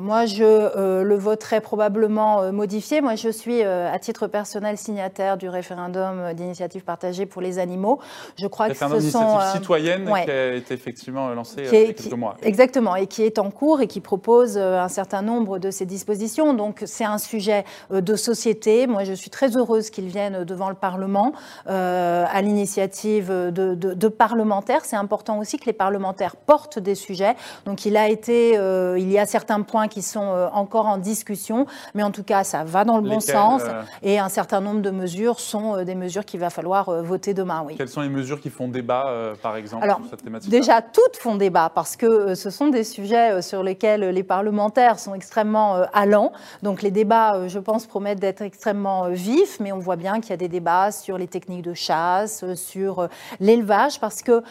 Moi, 0.00 0.26
je 0.26 0.42
euh, 0.44 1.02
le 1.02 1.16
voterai 1.16 1.60
probablement 1.60 2.42
euh, 2.42 2.52
modifié. 2.52 3.00
Moi, 3.00 3.14
je 3.14 3.28
suis, 3.28 3.62
euh, 3.62 3.92
à 3.92 3.98
titre 3.98 4.26
personnel, 4.26 4.76
signataire 4.76 5.36
du 5.36 5.48
référendum 5.48 6.32
d'initiative 6.34 6.82
partagée 6.82 7.26
pour 7.26 7.42
les 7.42 7.58
animaux. 7.58 8.00
Je 8.38 8.46
crois 8.46 8.68
que 8.68 8.74
ce 8.74 9.00
sont 9.00 9.38
citoyenne 9.52 10.04
qui 10.04 10.30
a 10.30 10.54
été 10.54 10.74
effectivement 10.74 11.28
lancé 11.30 11.56
il 11.58 11.64
y 11.64 11.68
a 11.68 11.92
quelques 11.92 12.12
mois. 12.12 12.36
Exactement, 12.42 12.96
et 12.96 13.06
qui 13.06 13.22
est 13.22 13.38
en 13.38 13.50
cours 13.50 13.80
et 13.80 13.86
qui 13.86 14.00
propose 14.00 14.58
un 14.58 14.88
certain 14.88 15.22
nombre 15.22 15.58
de 15.58 15.70
ces 15.70 15.86
dispositions. 15.86 16.54
Donc, 16.54 16.82
c'est 16.86 17.04
un 17.04 17.18
sujet 17.18 17.64
de 17.90 18.16
société. 18.16 18.86
Moi, 18.86 19.04
je 19.04 19.12
suis 19.12 19.30
très 19.30 19.56
heureuse 19.56 19.90
qu'il 19.90 20.06
vienne 20.06 20.44
devant 20.44 20.68
le 20.68 20.74
Parlement 20.74 21.32
à 21.66 22.42
l'initiative 22.42 23.28
de, 23.30 23.74
de, 23.74 24.08
parlementaires. 24.08 24.84
C'est 24.84 24.96
important 24.96 25.38
aussi 25.38 25.58
que 25.58 25.66
les 25.66 25.72
parlementaires 25.72 26.36
portent 26.36 26.78
des 26.78 26.94
sujets. 26.94 27.36
Donc, 27.64 27.86
il 27.86 27.96
a 27.96 28.08
été, 28.08 28.54
il 28.54 29.10
y 29.10 29.18
a 29.18 29.26
certains 29.26 29.62
points 29.62 29.73
qui 29.88 30.02
sont 30.02 30.22
euh, 30.22 30.48
encore 30.52 30.86
en 30.86 30.98
discussion, 30.98 31.66
mais 31.94 32.02
en 32.02 32.10
tout 32.10 32.22
cas, 32.22 32.44
ça 32.44 32.64
va 32.64 32.84
dans 32.84 32.98
le 32.98 33.08
bon 33.08 33.20
sens. 33.20 33.62
Euh, 33.64 33.82
et 34.02 34.18
un 34.18 34.28
certain 34.28 34.60
nombre 34.60 34.80
de 34.80 34.90
mesures 34.90 35.40
sont 35.40 35.76
euh, 35.76 35.84
des 35.84 35.94
mesures 35.94 36.24
qu'il 36.24 36.40
va 36.40 36.50
falloir 36.50 37.02
voter 37.02 37.34
demain. 37.34 37.62
Oui. 37.66 37.74
Quelles 37.76 37.88
sont 37.88 38.02
les 38.02 38.08
mesures 38.08 38.40
qui 38.40 38.50
font 38.50 38.68
débat, 38.68 39.34
par 39.42 39.56
exemple, 39.56 39.86
sur 39.86 40.10
cette 40.10 40.22
thématique 40.22 40.50
Déjà, 40.50 40.80
toutes 40.80 41.16
font 41.16 41.34
débat 41.34 41.70
parce 41.74 41.96
que 41.96 42.34
ce 42.34 42.50
sont 42.50 42.68
des 42.68 42.84
sujets 42.84 43.42
sur 43.42 43.62
lesquels 43.62 44.10
les 44.10 44.22
parlementaires 44.22 44.98
sont 44.98 45.14
extrêmement 45.14 45.82
allants. 45.92 46.32
Donc 46.62 46.82
les 46.82 46.90
débats, 46.90 47.48
je 47.48 47.58
pense, 47.58 47.86
promettent 47.86 48.20
d'être 48.20 48.42
extrêmement 48.42 49.08
vifs, 49.08 49.58
mais 49.60 49.72
on 49.72 49.78
voit 49.78 49.96
bien 49.96 50.20
qu'il 50.20 50.30
y 50.30 50.34
a 50.34 50.36
des 50.38 50.48
débats 50.48 50.92
sur 50.92 51.18
les 51.18 51.26
techniques 51.26 51.62
de 51.62 51.74
chasse, 51.74 52.44
sur 52.54 53.08
l'élevage, 53.40 53.98
parce 54.00 54.22
que 54.22 54.42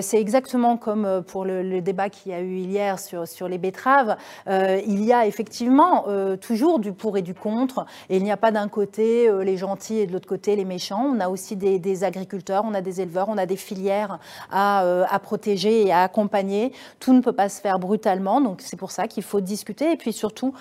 c'est 0.00 0.20
exactement 0.20 0.76
comme 0.76 1.22
pour 1.26 1.44
le, 1.44 1.80
débat 1.80 2.08
qu'il 2.10 2.32
y 2.32 2.34
a 2.34 2.40
eu 2.40 2.56
hier 2.58 2.98
sur, 2.98 3.26
sur 3.26 3.48
les 3.48 3.58
betteraves. 3.58 4.16
Euh, 4.52 4.80
il 4.86 5.02
y 5.02 5.12
a 5.12 5.26
effectivement 5.26 6.04
euh, 6.08 6.36
toujours 6.36 6.78
du 6.78 6.92
pour 6.92 7.16
et 7.16 7.22
du 7.22 7.34
contre. 7.34 7.86
Et 8.10 8.16
il 8.18 8.22
n'y 8.22 8.30
a 8.30 8.36
pas 8.36 8.50
d'un 8.50 8.68
côté 8.68 9.28
euh, 9.28 9.42
les 9.44 9.56
gentils 9.56 9.98
et 9.98 10.06
de 10.06 10.12
l'autre 10.12 10.28
côté 10.28 10.56
les 10.56 10.64
méchants. 10.64 11.04
On 11.04 11.20
a 11.20 11.28
aussi 11.28 11.56
des, 11.56 12.04
agriculteurs, 12.04 12.64
on 12.66 12.74
a 12.74 12.80
des 12.80 13.00
éleveurs, 13.00 13.28
on 13.28 13.38
a 13.38 13.46
des 13.46 13.56
filières 13.56 14.18
à, 14.50 15.20
protéger 15.22 15.86
et 15.86 15.92
à 15.92 16.02
accompagner. 16.02 16.72
Tout 17.00 17.12
ne 17.12 17.20
peut 17.20 17.32
pas 17.32 17.48
se 17.48 17.60
faire 17.60 17.78
brutalement. 17.78 18.40
Donc 18.40 18.60
c'est 18.60 18.76
pour 18.76 18.90
ça 18.90 19.06
qu'il 19.08 19.22
faut 19.22 19.40
discuter 19.40 19.92
et 19.92 19.96
puis 19.96 20.12
surtout 20.12 20.54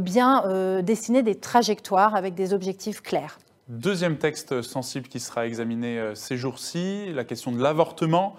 bien 0.00 0.82
dessiner 0.82 1.22
des 1.22 1.34
trajectoires 1.34 2.14
avec 2.14 2.34
des 2.34 2.52
objectifs 2.52 3.00
clairs. 3.00 3.38
Deuxième 3.68 4.18
texte 4.18 4.62
sensible 4.62 5.08
qui 5.08 5.20
sera 5.20 5.46
examiné 5.46 6.12
ces 6.14 6.36
jours-ci, 6.36 7.12
la 7.12 7.24
question 7.24 7.52
de 7.52 7.62
l'avortement 7.62 8.36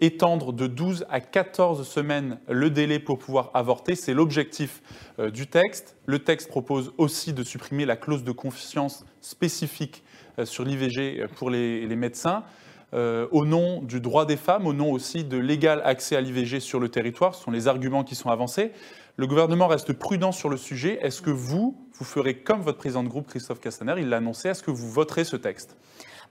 étendre 0.00 0.52
de 0.52 0.66
12 0.66 1.06
à 1.08 1.20
14 1.20 1.86
semaines 1.86 2.38
le 2.48 2.70
délai 2.70 2.98
pour 2.98 3.18
pouvoir 3.18 3.50
avorter. 3.54 3.94
C'est 3.94 4.14
l'objectif 4.14 4.82
euh, 5.18 5.30
du 5.30 5.46
texte. 5.46 5.96
Le 6.06 6.18
texte 6.18 6.48
propose 6.48 6.92
aussi 6.98 7.32
de 7.32 7.42
supprimer 7.42 7.86
la 7.86 7.96
clause 7.96 8.24
de 8.24 8.32
confiance 8.32 9.04
spécifique 9.20 10.04
euh, 10.38 10.44
sur 10.44 10.64
l'IVG 10.64 11.22
euh, 11.22 11.28
pour 11.34 11.50
les, 11.50 11.86
médecins. 11.96 12.44
au 12.92 13.44
nom 13.44 13.82
du 13.82 14.00
droit 14.00 14.26
des 14.26 14.36
femmes, 14.36 14.66
au 14.66 14.72
nom 14.72 14.92
aussi 14.92 15.24
de 15.24 15.38
l'égal 15.38 15.80
accès 15.84 16.16
à 16.16 16.20
l'IVG 16.20 16.60
sur 16.60 16.78
le 16.78 16.88
territoire. 16.88 17.34
Ce 17.34 17.42
sont 17.42 17.50
les 17.50 17.68
arguments 17.68 18.04
qui 18.04 18.14
sont 18.14 18.30
avancés. 18.30 18.72
Le 19.16 19.26
gouvernement 19.26 19.66
reste 19.66 19.94
prudent 19.94 20.30
sur 20.30 20.50
le 20.50 20.58
sujet. 20.58 20.98
Est-ce 21.00 21.22
que 21.22 21.30
vous, 21.30 21.74
vous 21.94 22.04
ferez 22.04 22.36
comme 22.36 22.60
votre 22.60 22.78
président 22.78 23.02
de 23.02 23.08
groupe, 23.08 23.28
Christophe 23.28 23.60
Castaner, 23.60 23.94
il 23.98 24.10
l'a 24.10 24.18
annoncé, 24.18 24.50
est-ce 24.50 24.62
que 24.62 24.70
vous 24.70 24.90
voterez 24.90 25.24
ce 25.24 25.36
texte? 25.36 25.76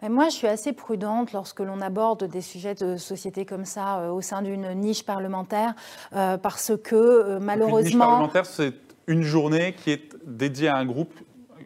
Moi, 0.03 0.29
je 0.29 0.35
suis 0.35 0.47
assez 0.47 0.73
prudente 0.73 1.31
lorsque 1.33 1.59
l'on 1.59 1.81
aborde 1.81 2.25
des 2.25 2.41
sujets 2.41 2.75
de 2.75 2.97
société 2.97 3.45
comme 3.45 3.65
ça 3.65 3.99
euh, 3.99 4.11
au 4.11 4.21
sein 4.21 4.41
d'une 4.41 4.73
niche 4.73 5.03
parlementaire, 5.03 5.73
euh, 6.15 6.37
parce 6.37 6.73
que 6.83 7.37
malheureusement. 7.39 7.79
Une 7.79 7.85
niche 7.85 7.97
parlementaire, 7.97 8.45
c'est 8.45 8.73
une 9.07 9.23
journée 9.23 9.73
qui 9.73 9.91
est 9.91 10.15
dédiée 10.25 10.69
à 10.69 10.77
un 10.77 10.85
groupe 10.85 11.13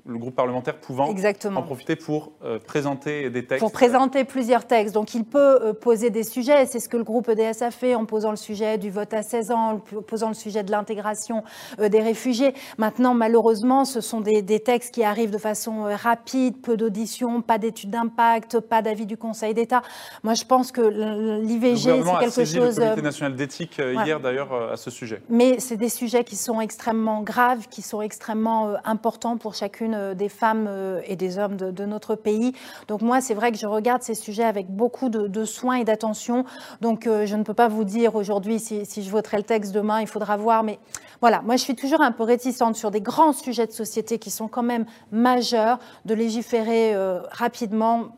le 0.06 0.18
groupe 0.18 0.36
parlementaire 0.36 0.78
pouvant 0.78 1.10
en 1.10 1.62
profiter 1.62 1.96
pour 1.96 2.32
euh, 2.44 2.60
présenter 2.60 3.30
des 3.30 3.46
textes. 3.46 3.60
Pour 3.60 3.72
présenter 3.72 4.24
plusieurs 4.24 4.66
textes. 4.66 4.94
Donc 4.94 5.14
il 5.14 5.24
peut 5.24 5.40
euh, 5.62 5.74
poser 5.74 6.10
des 6.10 6.24
sujets. 6.24 6.66
C'est 6.66 6.80
ce 6.80 6.90
que 6.90 6.98
le 6.98 7.04
groupe 7.04 7.30
EDS 7.30 7.64
a 7.64 7.72
fait 7.72 7.96
en 7.96 8.06
posant 8.06 8.32
le 8.32 8.38
sujet 8.38 8.78
du 8.78 8.90
vote 8.90 9.14
à 9.14 9.24
16 9.24 9.52
ans, 9.52 9.72
en 9.72 10.02
posant 10.02 10.30
le 10.30 10.34
sujet 10.34 10.64
de 10.64 10.72
l'intégration 10.72 11.44
euh, 11.80 11.90
des 11.90 12.02
réfugiés. 12.02 12.54
Maintenant, 12.78 13.14
malheureusement, 13.14 13.86
ce 13.86 14.02
sont 14.02 14.22
des, 14.22 14.44
textes 14.60 14.94
qui 14.94 15.04
arrivent 15.04 15.32
de 15.32 15.38
façon 15.38 15.84
rapide, 15.84 16.62
peu 16.62 16.76
d'auditions, 16.76 17.42
pas 17.42 17.58
d'études 17.58 17.92
d'impact, 17.92 18.60
pas 18.60 18.82
d'avis 18.82 19.06
du 19.06 19.16
Conseil 19.16 19.54
d'État. 19.54 19.82
Moi, 20.24 20.34
je 20.34 20.44
pense 20.44 20.72
que 20.72 20.82
l'IVG, 20.82 22.04
c'est 22.04 22.20
quelque 22.20 22.42
a 22.42 22.46
chose. 22.46 22.80
Le 22.80 22.84
Comité 22.84 23.02
national 23.02 23.36
d'éthique 23.36 23.78
hier, 23.78 24.20
d'ailleurs, 24.20 24.72
à 24.72 24.78
ce 24.78 24.90
sujet. 24.90 25.22
Mais 25.30 25.60
c'est 25.60 25.78
des 25.78 25.90
sujets 25.90 26.24
qui 26.24 26.36
sont 26.36 26.60
extrêmement 26.60 27.22
graves, 27.22 27.68
qui 27.70 27.82
sont 27.82 28.02
extrêmement 28.02 28.74
importants 28.84 29.38
pour 29.38 29.56
chacune 29.56 29.79
euh, 29.82 30.14
des 30.14 30.30
femmes 30.30 30.66
euh, 30.68 31.02
et 31.06 31.16
des 31.16 31.38
hommes 31.38 31.56
de, 31.56 31.86
notre 31.86 32.16
pays. 32.16 32.54
Donc 32.88 33.02
moi, 33.02 33.22
c'est 33.22 33.34
vrai 33.34 33.52
que 33.52 33.58
je 33.58 33.66
regarde 33.66 34.02
ces 34.02 34.14
sujets 34.14 34.44
avec 34.44 34.68
beaucoup 34.70 35.10
de, 35.10 35.46
soins 35.46 35.76
et 35.76 35.84
d'attention. 35.84 36.46
Donc 36.82 37.08
euh, 37.08 37.26
je 37.26 37.36
ne 37.36 37.44
peux 37.44 37.54
pas 37.54 37.68
vous 37.68 37.84
dire 37.84 38.16
aujourd'hui 38.16 38.60
si, 38.60 38.86
je 38.86 39.10
voterai 39.10 39.38
le 39.38 39.44
texte 39.44 39.74
demain, 39.74 40.02
il 40.02 40.08
faudra 40.08 40.38
voir. 40.38 40.64
Mais 40.64 40.80
voilà, 41.22 41.42
moi 41.42 41.56
je 41.56 41.64
suis 41.64 41.76
toujours 41.76 42.02
un 42.02 42.12
peu 42.12 42.24
réticente 42.24 42.76
sur 42.76 42.92
des 42.92 43.02
grands 43.02 43.34
sujets 43.34 43.68
de 43.68 43.72
société 43.72 44.20
qui 44.20 44.32
sont 44.32 44.48
quand 44.48 44.64
même 44.64 44.86
majeurs, 45.12 45.80
de 46.06 46.14
légiférer 46.14 46.96
rapidement 47.32 48.10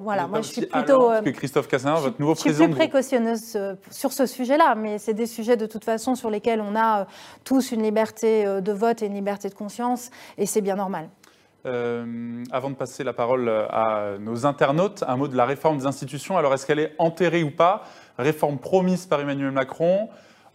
voilà, 0.00 0.26
moi 0.26 0.40
je 0.42 0.48
suis 0.48 0.66
plutôt. 0.66 1.10
que 1.24 1.30
Christophe 1.30 1.68
Cassin, 1.68 1.94
votre 1.94 2.20
nouveau 2.20 2.34
président. 2.34 2.64
Je 2.64 2.70
suis 2.70 2.72
plus 2.72 2.78
précautionneuse 2.78 3.58
sur 3.90 4.12
ce 4.12 4.26
sujet-là, 4.26 4.74
mais 4.74 4.98
c'est 4.98 5.14
des 5.14 5.26
sujets 5.26 5.56
de 5.56 5.66
toute 5.66 5.84
façon 5.84 6.14
sur 6.14 6.30
lesquels 6.30 6.60
on 6.60 6.74
a 6.74 7.06
tous 7.44 7.72
une 7.72 7.82
liberté 7.82 8.44
de 8.44 8.72
vote 8.72 9.02
et 9.02 9.06
une 9.06 9.14
liberté 9.14 9.48
de 9.48 9.54
conscience, 9.54 10.10
et 10.38 10.46
c'est 10.46 10.62
bien 10.62 10.76
normal. 10.76 11.08
Euh, 11.66 12.42
avant 12.52 12.70
de 12.70 12.74
passer 12.74 13.04
la 13.04 13.12
parole 13.12 13.48
à 13.48 14.12
nos 14.18 14.46
internautes, 14.46 15.04
un 15.06 15.16
mot 15.16 15.28
de 15.28 15.36
la 15.36 15.44
réforme 15.44 15.76
des 15.76 15.86
institutions. 15.86 16.38
Alors, 16.38 16.54
est-ce 16.54 16.64
qu'elle 16.66 16.78
est 16.78 16.94
enterrée 16.98 17.42
ou 17.42 17.50
pas? 17.50 17.84
Réforme 18.18 18.58
promise 18.58 19.04
par 19.04 19.20
Emmanuel 19.20 19.50
Macron, 19.50 20.08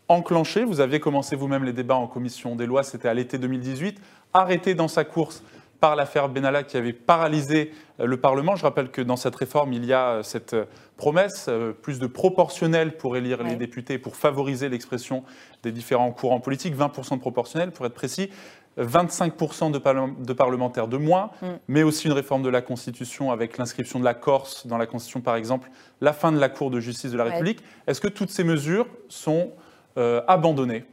enclenchée. 0.07 0.63
Vous 0.63 0.79
aviez 0.79 0.99
commencé 0.99 1.35
vous-même 1.35 1.63
les 1.63 1.73
débats 1.73 1.95
en 1.95 2.07
commission 2.07 2.55
des 2.55 2.65
lois, 2.65 2.81
c'était 2.81 3.07
à 3.07 3.13
l'été 3.13 3.37
2018. 3.37 3.99
Arrêtée 4.33 4.73
dans 4.73 4.87
sa 4.87 5.03
course 5.03 5.43
par 5.79 5.95
l'affaire 5.95 6.29
Benalla 6.29 6.63
qui 6.63 6.77
avait 6.77 6.93
paralysé 6.93 7.71
euh, 7.99 8.05
le 8.05 8.17
Parlement. 8.17 8.55
Je 8.55 8.63
rappelle 8.63 8.89
que 8.89 9.01
dans 9.01 9.17
cette 9.17 9.35
réforme, 9.35 9.73
il 9.73 9.85
y 9.85 9.93
a 9.93 10.07
euh, 10.09 10.23
cette 10.23 10.55
promesse, 10.97 11.49
plus 11.81 11.99
de 11.99 12.07
proportionnel 12.07 12.95
pour 12.95 13.17
élire 13.17 13.43
les 13.43 13.57
députés, 13.57 13.97
pour 13.97 14.15
favoriser 14.15 14.69
l'expression 14.69 15.23
des 15.61 15.73
différents 15.73 16.11
courants 16.11 16.39
politiques, 16.39 16.73
20% 16.73 17.15
de 17.15 17.19
proportionnel 17.19 17.71
pour 17.71 17.85
être 17.85 17.93
précis. 17.93 18.29
25% 18.77 19.71
de, 19.71 20.33
parlementaires 20.33 20.87
de 20.87 20.97
moins, 20.97 21.31
mm. 21.41 21.47
mais 21.67 21.83
aussi 21.83 22.07
une 22.07 22.13
réforme 22.13 22.43
de 22.43 22.49
la 22.49 22.61
Constitution 22.61 23.31
avec 23.31 23.57
l'inscription 23.57 23.99
de 23.99 24.05
la 24.05 24.13
Corse 24.13 24.67
dans 24.67 24.77
la 24.77 24.85
Constitution, 24.85 25.21
par 25.21 25.35
exemple, 25.35 25.69
la 26.01 26.13
fin 26.13 26.31
de 26.31 26.39
la 26.39 26.49
Cour 26.49 26.71
de 26.71 26.79
justice 26.79 27.11
de 27.11 27.17
la 27.17 27.25
République. 27.25 27.63
Est-ce 27.87 28.01
que 28.01 28.07
toutes 28.07 28.31
ces 28.31 28.43
mesures 28.43 28.87
sont 29.07 29.51
euh, 29.97 30.21
abandonnées? 30.27 30.85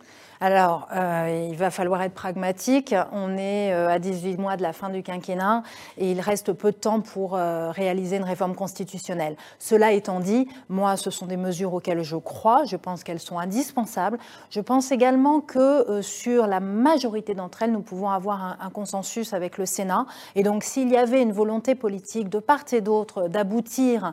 Alors, 0.43 0.89
euh, 0.93 1.47
il 1.53 1.57
va 1.57 1.71
falloir 1.71 2.03
être 2.03 2.15
pragmatique. 2.15 2.97
On 3.13 3.37
est 3.37 3.73
euh, 3.73 3.89
à 3.89 4.01
18 4.01 4.39
mois 4.39 4.57
de 4.57 4.63
la 4.63 4.73
fin 4.73 4.91
du 4.91 5.05
quinquennat 5.05 5.63
et 5.99 6.11
il 6.11 6.21
reste 6.21 6.53
peu 6.53 6.73
de 6.73 6.77
temps 6.77 7.01
pour 7.01 7.37
euh, 7.37 7.71
réaliser 7.71 8.17
une 8.17 8.25
réforme 8.25 8.57
constitutionnelle. 8.57 9.37
Cela 9.61 9.93
étant 9.93 10.19
dit, 10.19 10.49
moi, 10.69 10.97
ce 10.97 11.13
sont 11.13 11.27
des 11.27 11.37
mesures 11.37 11.73
auxquelles 11.75 12.03
je 12.03 12.17
crois. 12.17 12.65
Je 12.65 12.75
pense 12.75 13.05
qu'elles 13.05 13.21
sont 13.21 13.39
indispensables. 13.39 14.19
Je 14.51 14.59
pense 14.59 14.91
également 14.91 15.41
que 15.41 16.01
sur 16.03 16.49
la 16.49 16.59
majorité 16.59 17.35
d'entre 17.35 17.63
elles, 17.63 17.71
nous 17.71 17.83
pouvons 17.83 18.11
avoir 18.11 18.43
un, 18.43 18.57
un, 18.67 18.71
consensus 18.71 19.35
avec 19.35 19.59
le 19.59 19.65
Sénat. 19.65 20.07
Et 20.35 20.43
donc, 20.43 20.65
s'il 20.65 20.91
y 20.91 20.97
avait 20.97 21.23
une 21.23 21.33
volonté 21.33 21.77
politique 21.77 22.29
de 22.29 22.41
part 22.41 22.65
et 22.73 22.81
d'autre 22.81 23.29
d'aboutir 23.29 24.13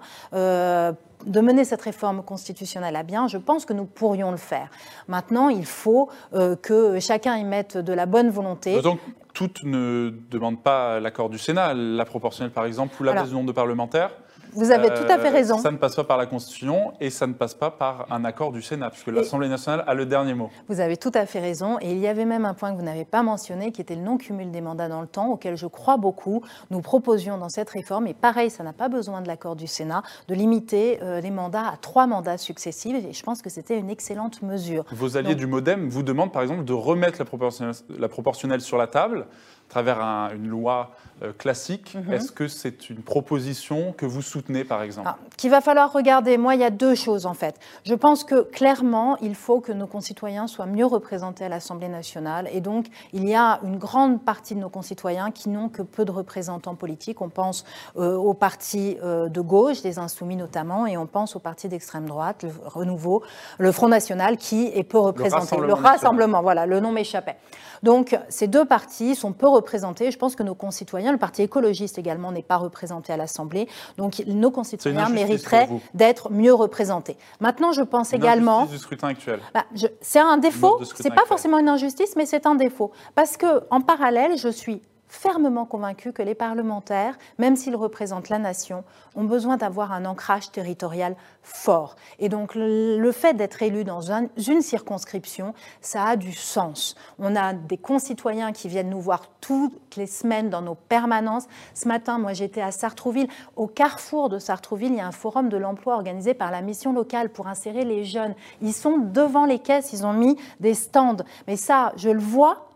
de 1.26 1.42
mener 1.42 1.66
cette 1.66 1.82
réforme 1.82 2.24
constitutionnelle 2.24 2.96
à 2.96 3.04
bien, 3.04 3.28
je 3.28 3.38
pense 3.38 3.66
que 3.66 3.74
nous 3.74 3.86
pourrions 3.86 4.32
le 4.32 4.38
faire. 4.38 4.70
Maintenant, 5.08 5.50
il 5.50 5.66
faut 5.66 6.10
euh, 6.34 6.56
que 6.56 7.00
chacun 7.00 7.36
y 7.38 7.44
mette 7.44 7.78
de 7.78 7.94
la 7.94 8.06
bonne 8.06 8.30
volonté. 8.30 8.82
Donc, 8.82 9.00
toutes 9.34 9.64
ne 9.64 10.14
demandent 10.32 10.62
pas 10.62 11.00
l'accord 11.00 11.30
du 11.30 11.38
Sénat, 11.38 11.74
la 11.74 12.06
proportionnelle 12.06 12.52
par 12.52 12.66
exemple, 12.66 12.96
ou 13.00 13.04
la 13.04 13.14
baisse 13.14 13.30
du 13.30 13.36
nombre 13.36 13.48
de 13.48 13.52
parlementaires 13.52 14.12
vous 14.54 14.72
avez 14.72 14.90
tout 14.90 15.10
à 15.10 15.18
fait 15.20 15.30
euh, 15.30 15.32
raison. 15.32 15.58
Ça 15.58 15.72
ne 15.72 15.78
passe 15.78 15.96
pas 15.96 16.04
par 16.04 16.18
la 16.18 16.26
Constitution 16.26 16.94
et 17.00 17.10
ça 17.10 17.28
ne 17.28 17.34
passe 17.34 17.54
pas 17.54 17.72
par 17.72 18.08
un 18.12 18.26
accord 18.26 18.52
du 18.52 18.62
Sénat, 18.62 18.90
puisque 18.90 19.08
l'Assemblée 19.08 19.50
nationale 19.50 19.84
a 19.88 19.94
le 19.94 20.06
dernier 20.06 20.34
mot. 20.34 20.50
Vous 20.68 20.80
avez 20.80 20.98
tout 20.98 21.12
à 21.14 21.26
fait 21.26 21.40
raison. 21.40 21.78
Et 21.82 21.92
il 21.92 22.00
y 22.00 22.08
avait 22.08 22.26
même 22.26 22.46
un 22.46 22.54
point 22.54 22.72
que 22.72 22.78
vous 22.78 22.86
n'avez 22.86 23.06
pas 23.06 23.24
mentionné, 23.24 23.72
qui 23.72 23.82
était 23.82 23.96
le 23.96 24.02
non-cumul 24.02 24.52
des 24.52 24.62
mandats 24.62 24.90
dans 24.90 25.02
le 25.02 25.08
temps, 25.08 25.28
auquel 25.28 25.56
je 25.56 25.68
crois 25.68 25.98
beaucoup. 25.98 26.42
Nous 26.72 26.82
proposions 26.82 27.38
dans 27.38 27.50
cette 27.50 27.70
réforme, 27.70 28.08
et 28.08 28.14
pareil, 28.14 28.50
ça 28.50 28.64
n'a 28.64 28.74
pas 28.74 28.90
besoin 28.90 29.22
de 29.22 29.28
l'accord 29.28 29.56
du 29.56 29.68
Sénat, 29.68 30.04
de 30.28 30.36
limiter 30.36 31.00
euh, 31.02 31.22
les 31.22 31.32
mandats 31.32 31.68
à 31.74 31.78
trois 31.78 32.08
mandats 32.08 32.38
successifs. 32.38 33.06
Et 33.06 33.14
je 33.14 33.24
pense 33.24 33.42
que 33.42 33.50
c'était 33.50 33.78
une 33.78 33.90
excellente 33.90 34.42
mesure. 34.42 34.86
Vos 34.92 35.18
alliés 35.18 35.36
du 35.36 35.48
Modem 35.48 35.90
vous 35.90 36.04
demandent, 36.04 36.32
par 36.32 36.42
exemple, 36.42 36.64
de 36.64 36.74
remettre 36.74 37.20
la 37.20 37.26
proportionnelle, 37.26 37.76
la 37.98 38.10
proportionnelle 38.10 38.62
sur 38.62 38.78
la 38.78 38.88
table 38.88 39.28
travers 39.70 40.00
une 40.34 40.48
loi 40.48 40.92
euh, 41.22 41.34
classique. 41.38 41.96
Mhm. 41.96 42.14
Est-ce 42.14 42.32
que 42.32 42.48
c'est 42.48 42.90
une 42.90 43.02
proposition 43.02 43.94
que 43.98 44.06
vous 44.06 44.22
soutenez, 44.22 44.64
par 44.64 44.82
exemple? 44.82 45.10
Ah, 45.12 45.18
Qu'il 45.36 45.52
va 45.52 45.60
falloir 45.60 45.92
regarder. 45.92 46.38
Moi, 46.38 46.56
il 46.56 46.62
y 46.62 46.64
a 46.64 46.70
deux 46.70 46.96
choses, 46.96 47.26
en 47.26 47.34
fait. 47.34 47.56
Je 47.86 47.94
pense 47.94 48.24
que 48.24 48.42
clairement, 48.42 49.18
il 49.18 49.36
faut 49.36 49.60
que 49.60 49.74
nos 49.74 49.86
concitoyens 49.86 50.48
soient 50.48 50.66
mieux 50.66 50.86
représentés 50.86 51.44
à 51.44 51.50
l'Assemblée 51.50 51.90
nationale. 51.90 52.50
Et 52.54 52.62
donc, 52.62 52.88
il 53.12 53.28
y 53.28 53.36
a 53.36 53.60
une 53.64 53.78
grande 53.78 54.24
partie 54.24 54.56
de 54.56 54.62
nos 54.62 54.70
concitoyens 54.70 55.32
qui 55.32 55.50
n'ont 55.50 55.68
que 55.68 55.82
peu 55.82 56.06
de 56.06 56.12
représentants 56.12 56.76
politiques. 56.76 57.22
On 57.22 57.30
pense 57.30 57.66
euh, 57.98 58.16
aux 58.16 58.34
partis 58.34 58.98
euh, 59.04 59.28
de 59.28 59.42
gauche, 59.42 59.82
des 59.82 60.00
insoumis 60.00 60.38
notamment, 60.38 60.88
et 60.88 60.96
on 60.98 61.06
pense 61.06 61.36
aux 61.36 61.40
partis 61.40 61.68
d'extrême 61.68 62.08
droite, 62.08 62.44
le 62.44 62.52
Renouveau, 62.66 63.24
le 63.58 63.72
Front 63.74 63.90
National, 63.90 64.38
qui 64.38 64.68
est 64.74 64.84
peu 64.84 64.98
représenté. 64.98 65.58
Le 65.58 65.74
Rassemblement, 65.74 65.76
le 65.76 65.84
rassemblement 65.84 66.42
voilà, 66.42 66.66
le 66.66 66.80
nom 66.80 66.92
m'échappait. 66.94 67.36
Donc, 67.84 68.18
ces 68.30 68.48
deux 68.48 68.66
partis 68.66 69.16
sont 69.16 69.32
peu 69.32 69.48
représentés. 69.48 69.59
Je 69.68 70.18
pense 70.18 70.36
que 70.36 70.44
nos 70.44 70.56
concitoyens, 70.56 71.12
le 71.12 71.18
Parti 71.18 71.42
écologiste 71.42 71.98
également, 71.98 72.32
n'est 72.32 72.44
pas 72.44 72.58
représenté 72.58 73.14
à 73.14 73.18
l'Assemblée. 73.18 73.68
Donc, 73.98 74.24
nos 74.28 74.52
concitoyens 74.52 75.10
mériteraient 75.10 75.70
d'être 75.94 76.32
mieux 76.32 76.54
représentés. 76.54 77.18
Maintenant, 77.40 77.72
je 77.72 77.82
pense 77.82 78.12
une 78.12 78.20
également. 78.20 78.66
du 78.66 78.78
scrutin 78.78 79.10
actuel. 79.10 79.40
Bah, 79.54 79.66
c'est 80.02 80.20
un 80.20 80.38
défaut. 80.38 80.80
C'est 80.96 81.14
pas 81.14 81.26
forcément 81.26 81.60
une 81.60 81.70
injustice, 81.70 82.16
mais 82.16 82.26
c'est 82.26 82.46
un 82.46 82.56
défaut. 82.56 82.92
Parce 83.16 83.38
que, 83.38 83.64
en 83.70 83.82
parallèle, 83.82 84.38
je 84.38 84.50
suis 84.50 84.82
fermement 85.10 85.66
convaincu 85.66 86.14
que 86.14 86.22
les 86.22 86.36
parlementaires, 86.36 87.18
même 87.40 87.56
s'ils 87.56 87.76
représentent 87.76 88.30
la 88.30 88.40
nation, 88.40 88.84
ont 89.16 89.26
besoin 89.26 89.58
d'avoir 89.58 89.92
un 89.92 90.06
ancrage 90.06 90.52
territorial 90.52 91.16
fort. 91.42 91.96
Et 92.20 92.30
donc 92.30 92.54
le 92.56 93.12
fait 93.12 93.34
d'être 93.34 93.62
élu 93.62 93.84
dans 93.84 94.12
une 94.12 94.62
circonscription, 94.62 95.54
ça 95.82 96.04
a 96.04 96.16
du 96.16 96.32
sens. 96.32 96.96
On 97.18 97.36
a 97.36 97.54
des 97.54 97.78
concitoyens 97.78 98.54
qui 98.54 98.68
viennent 98.68 98.90
nous 98.90 99.02
voir 99.02 99.24
toutes 99.42 99.96
les 99.98 100.06
semaines 100.06 100.50
dans 100.50 100.62
nos 100.62 100.76
permanences. 100.76 101.48
Ce 101.74 101.88
matin, 101.88 102.20
moi 102.20 102.34
j'étais 102.34 102.62
à 102.62 102.72
Sartrouville. 102.72 103.28
Au 103.56 103.68
carrefour 103.68 104.30
de 104.30 104.38
Sartrouville, 104.38 104.92
il 104.92 104.98
y 104.98 105.02
a 105.02 105.08
un 105.08 105.12
forum 105.12 105.50
de 105.50 105.58
l'emploi 105.58 105.96
organisé 105.96 106.36
par 106.36 106.52
la 106.52 106.62
mission 106.62 106.94
locale 106.94 107.30
pour 107.30 107.48
insérer 107.48 107.84
les 107.84 108.06
jeunes. 108.06 108.36
Ils 108.62 108.74
sont 108.74 108.98
devant 108.98 109.46
les 109.46 109.60
caisses, 109.60 109.92
ils 109.92 110.06
ont 110.06 110.14
mis 110.14 110.38
des 110.60 110.76
stands. 110.76 111.18
Mais 111.48 111.56
ça, 111.56 111.94
je 111.96 112.10
le 112.10 112.20
vois 112.20 112.69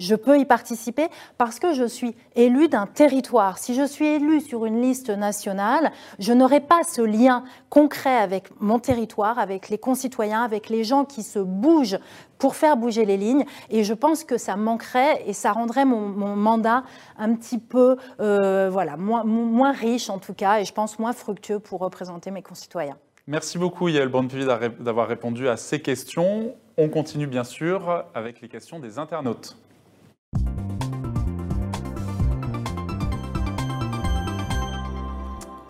je 0.00 0.16
peux 0.16 0.40
y 0.40 0.44
participer 0.44 1.08
parce 1.38 1.60
que 1.60 1.74
je 1.74 1.84
suis 1.84 2.16
élu 2.34 2.66
d'un 2.66 2.86
territoire. 2.86 3.58
Si 3.58 3.74
je 3.74 3.86
suis 3.86 4.06
élu 4.06 4.40
sur 4.40 4.66
une 4.66 4.80
liste 4.80 5.10
nationale, 5.10 5.92
je 6.18 6.32
n'aurai 6.32 6.60
pas 6.60 6.82
ce 6.82 7.02
lien 7.02 7.44
concret 7.68 8.16
avec 8.16 8.50
mon 8.60 8.80
territoire, 8.80 9.38
avec 9.38 9.68
les 9.68 9.78
concitoyens, 9.78 10.42
avec 10.42 10.68
les 10.68 10.82
gens 10.82 11.04
qui 11.04 11.22
se 11.22 11.38
bougent 11.38 11.98
pour 12.38 12.56
faire 12.56 12.76
bouger 12.76 13.04
les 13.04 13.16
lignes. 13.16 13.44
Et 13.68 13.84
je 13.84 13.94
pense 13.94 14.24
que 14.24 14.38
ça 14.38 14.56
manquerait 14.56 15.22
et 15.26 15.34
ça 15.34 15.52
rendrait 15.52 15.84
mon, 15.84 16.00
mandat 16.34 16.82
un 17.18 17.34
petit 17.34 17.58
peu, 17.58 17.96
euh, 18.20 18.70
voilà, 18.70 18.96
moins, 18.96 19.72
riche 19.72 20.10
en 20.10 20.18
tout 20.18 20.34
cas, 20.34 20.60
et 20.60 20.64
je 20.64 20.72
pense 20.72 20.98
moins 20.98 21.12
fructueux 21.12 21.58
pour 21.58 21.80
représenter 21.80 22.30
mes 22.30 22.42
concitoyens. 22.42 22.96
Merci 23.26 23.58
beaucoup 23.58 23.88
Yael 23.88 24.08
Bonnepivi 24.08 24.46
d'avoir 24.80 25.06
répondu 25.06 25.48
à 25.48 25.56
ces 25.56 25.80
questions. 25.80 26.54
On 26.76 26.88
continue 26.88 27.26
bien 27.26 27.44
sûr 27.44 28.04
avec 28.14 28.40
les 28.40 28.48
questions 28.48 28.80
des 28.80 28.98
internautes. 28.98 29.56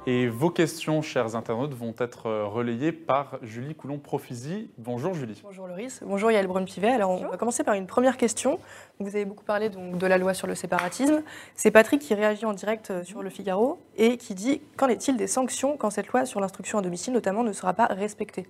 Et 0.07 0.29
vos 0.29 0.49
questions, 0.49 1.03
chers 1.03 1.37
internautes, 1.37 1.75
vont 1.75 1.95
être 1.99 2.27
euh, 2.27 2.47
relayées 2.47 2.91
par 2.91 3.39
Julie 3.43 3.75
Coulon-Profisi. 3.75 4.71
Bonjour 4.79 5.13
Julie. 5.13 5.41
Bonjour 5.45 5.67
Loris. 5.67 6.01
Bonjour 6.03 6.31
Yael 6.31 6.47
Brun-Pivet. 6.47 6.89
Alors 6.89 7.11
on 7.11 7.29
va 7.29 7.37
commencer 7.37 7.65
par 7.65 7.75
une 7.75 7.87
première 7.87 8.17
question. 8.17 8.59
Vous 8.99 9.09
avez 9.09 9.27
beaucoup 9.27 9.45
parlé 9.45 9.69
donc, 9.69 9.99
de 9.99 10.07
la 10.07 10.17
loi 10.17 10.33
sur 10.33 10.47
le 10.47 10.55
séparatisme. 10.55 11.23
C'est 11.55 11.71
Patrick 11.71 12.01
qui 12.01 12.15
réagit 12.15 12.47
en 12.47 12.55
direct 12.55 12.91
euh, 12.91 13.05
sur 13.05 13.23
le 13.23 13.29
Figaro 13.29 13.79
et 13.99 14.17
qui 14.17 14.35
dit 14.35 14.63
Qu'en 14.79 14.89
est-il 14.89 15.19
des 15.19 15.27
sanctions 15.27 15.77
quand 15.77 15.91
cette 15.91 16.09
loi 16.09 16.25
sur 16.25 16.41
l'instruction 16.41 16.79
à 16.79 16.83
domicile 16.83 17.13
notamment 17.13 17.45
ne 17.45 17.53
sera 17.53 17.75
pas 17.75 17.87
respectée? 17.87 18.47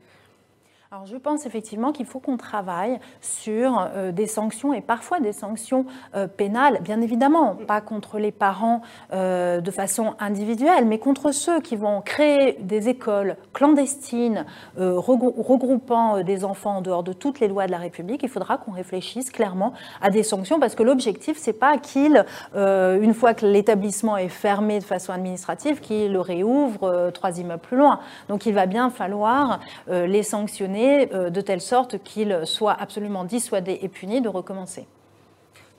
Alors 0.92 1.06
je 1.06 1.16
pense 1.16 1.46
effectivement 1.46 1.92
qu'il 1.92 2.04
faut 2.04 2.18
qu'on 2.18 2.36
travaille 2.36 2.98
sur 3.20 3.78
euh, 3.78 4.10
des 4.10 4.26
sanctions 4.26 4.74
et 4.74 4.80
parfois 4.80 5.20
des 5.20 5.32
sanctions 5.32 5.86
euh, 6.16 6.26
pénales, 6.26 6.80
bien 6.82 7.00
évidemment, 7.00 7.56
pas 7.68 7.80
contre 7.80 8.18
les 8.18 8.32
parents 8.32 8.82
euh, 9.12 9.60
de 9.60 9.70
façon 9.70 10.14
individuelle, 10.18 10.86
mais 10.86 10.98
contre 10.98 11.30
ceux 11.30 11.60
qui 11.60 11.76
vont 11.76 12.00
créer 12.00 12.56
des 12.60 12.88
écoles 12.88 13.36
clandestines 13.52 14.44
regroupant 14.76 16.24
des 16.24 16.44
enfants 16.44 16.78
en 16.78 16.80
dehors 16.80 17.04
de 17.04 17.12
toutes 17.12 17.38
les 17.38 17.46
lois 17.46 17.66
de 17.66 17.70
la 17.70 17.78
République. 17.78 18.24
Il 18.24 18.28
faudra 18.28 18.58
qu'on 18.58 18.72
réfléchisse 18.72 19.30
clairement 19.30 19.74
à 20.02 20.10
des 20.10 20.24
sanctions 20.24 20.58
parce 20.58 20.74
que 20.74 20.82
l'objectif, 20.82 21.36
c'est 21.38 21.52
pas 21.52 21.78
qu'il, 21.78 22.24
une 22.56 23.14
fois 23.14 23.34
que 23.34 23.46
l'établissement 23.46 24.16
est 24.16 24.28
fermé 24.28 24.80
de 24.80 24.84
façon 24.84 25.12
administrative, 25.12 25.78
qu'il 25.78 26.12
le 26.12 26.20
réouvre 26.20 27.10
trois 27.14 27.38
immeubles 27.38 27.60
plus 27.60 27.76
loin. 27.76 28.00
Donc 28.28 28.46
il 28.46 28.54
va 28.54 28.66
bien 28.66 28.90
falloir 28.90 29.60
les 29.86 30.22
sanctionner 30.22 30.79
euh, 30.80 31.30
de 31.30 31.40
telle 31.40 31.60
sorte 31.60 32.02
qu'il 32.02 32.40
soit 32.44 32.72
absolument 32.72 33.24
dissuadé 33.24 33.78
et 33.82 33.88
puni 33.88 34.20
de 34.20 34.28
recommencer. 34.28 34.86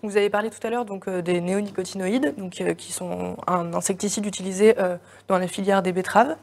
Vous 0.04 0.18
avez 0.18 0.30
parlé 0.30 0.50
tout 0.50 0.66
à 0.66 0.70
l'heure 0.70 0.86
donc 0.86 1.08
euh, 1.08 1.22
des 1.22 1.42
néonicotinoïdes, 1.42 2.34
euh, 2.62 2.74
qui 2.74 2.92
sont 2.92 3.38
un 3.48 3.74
insecticide 3.74 4.26
utilisé 4.26 4.76
dans 5.28 5.38
la 5.38 5.48
filière 5.48 5.82
des 5.82 5.92
betteraves. 5.92 6.36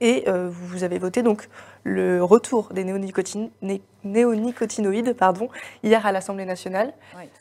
Et 0.00 0.26
vous 0.28 0.84
avez 0.84 0.98
voté 0.98 1.22
donc 1.22 1.48
le 1.84 2.22
retour 2.22 2.68
des 2.72 2.84
néonicotinoïdes 2.84 5.14
pardon, 5.14 5.48
hier 5.82 6.04
à 6.04 6.12
l'Assemblée 6.12 6.44
nationale. 6.44 6.92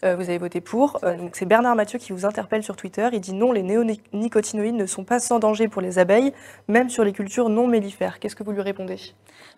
vous 0.01 0.07
avez 0.07 0.37
voté 0.37 0.61
pour. 0.61 0.99
donc 1.01 1.35
c'est 1.35 1.45
Bernard 1.45 1.75
Mathieu 1.75 1.99
qui 1.99 2.13
vous 2.13 2.25
interpelle 2.25 2.63
sur 2.63 2.75
Twitter. 2.75 3.09
Il 3.11 3.19
dit 3.19 3.33
non, 3.33 3.51
les 3.51 3.63
néonicotinoïdes 3.63 4.75
ne 4.75 4.85
sont 4.85 5.03
pas 5.03 5.19
sans 5.19 5.39
danger 5.39 5.67
pour 5.67 5.81
les 5.81 5.99
abeilles, 5.99 6.33
même 6.67 6.89
sur 6.89 7.03
les 7.03 7.11
cultures 7.11 7.49
non 7.49 7.67
mellifères. 7.67 8.19
Qu'est-ce 8.19 8.35
que 8.35 8.43
vous 8.43 8.51
lui 8.51 8.61
répondez? 8.61 8.97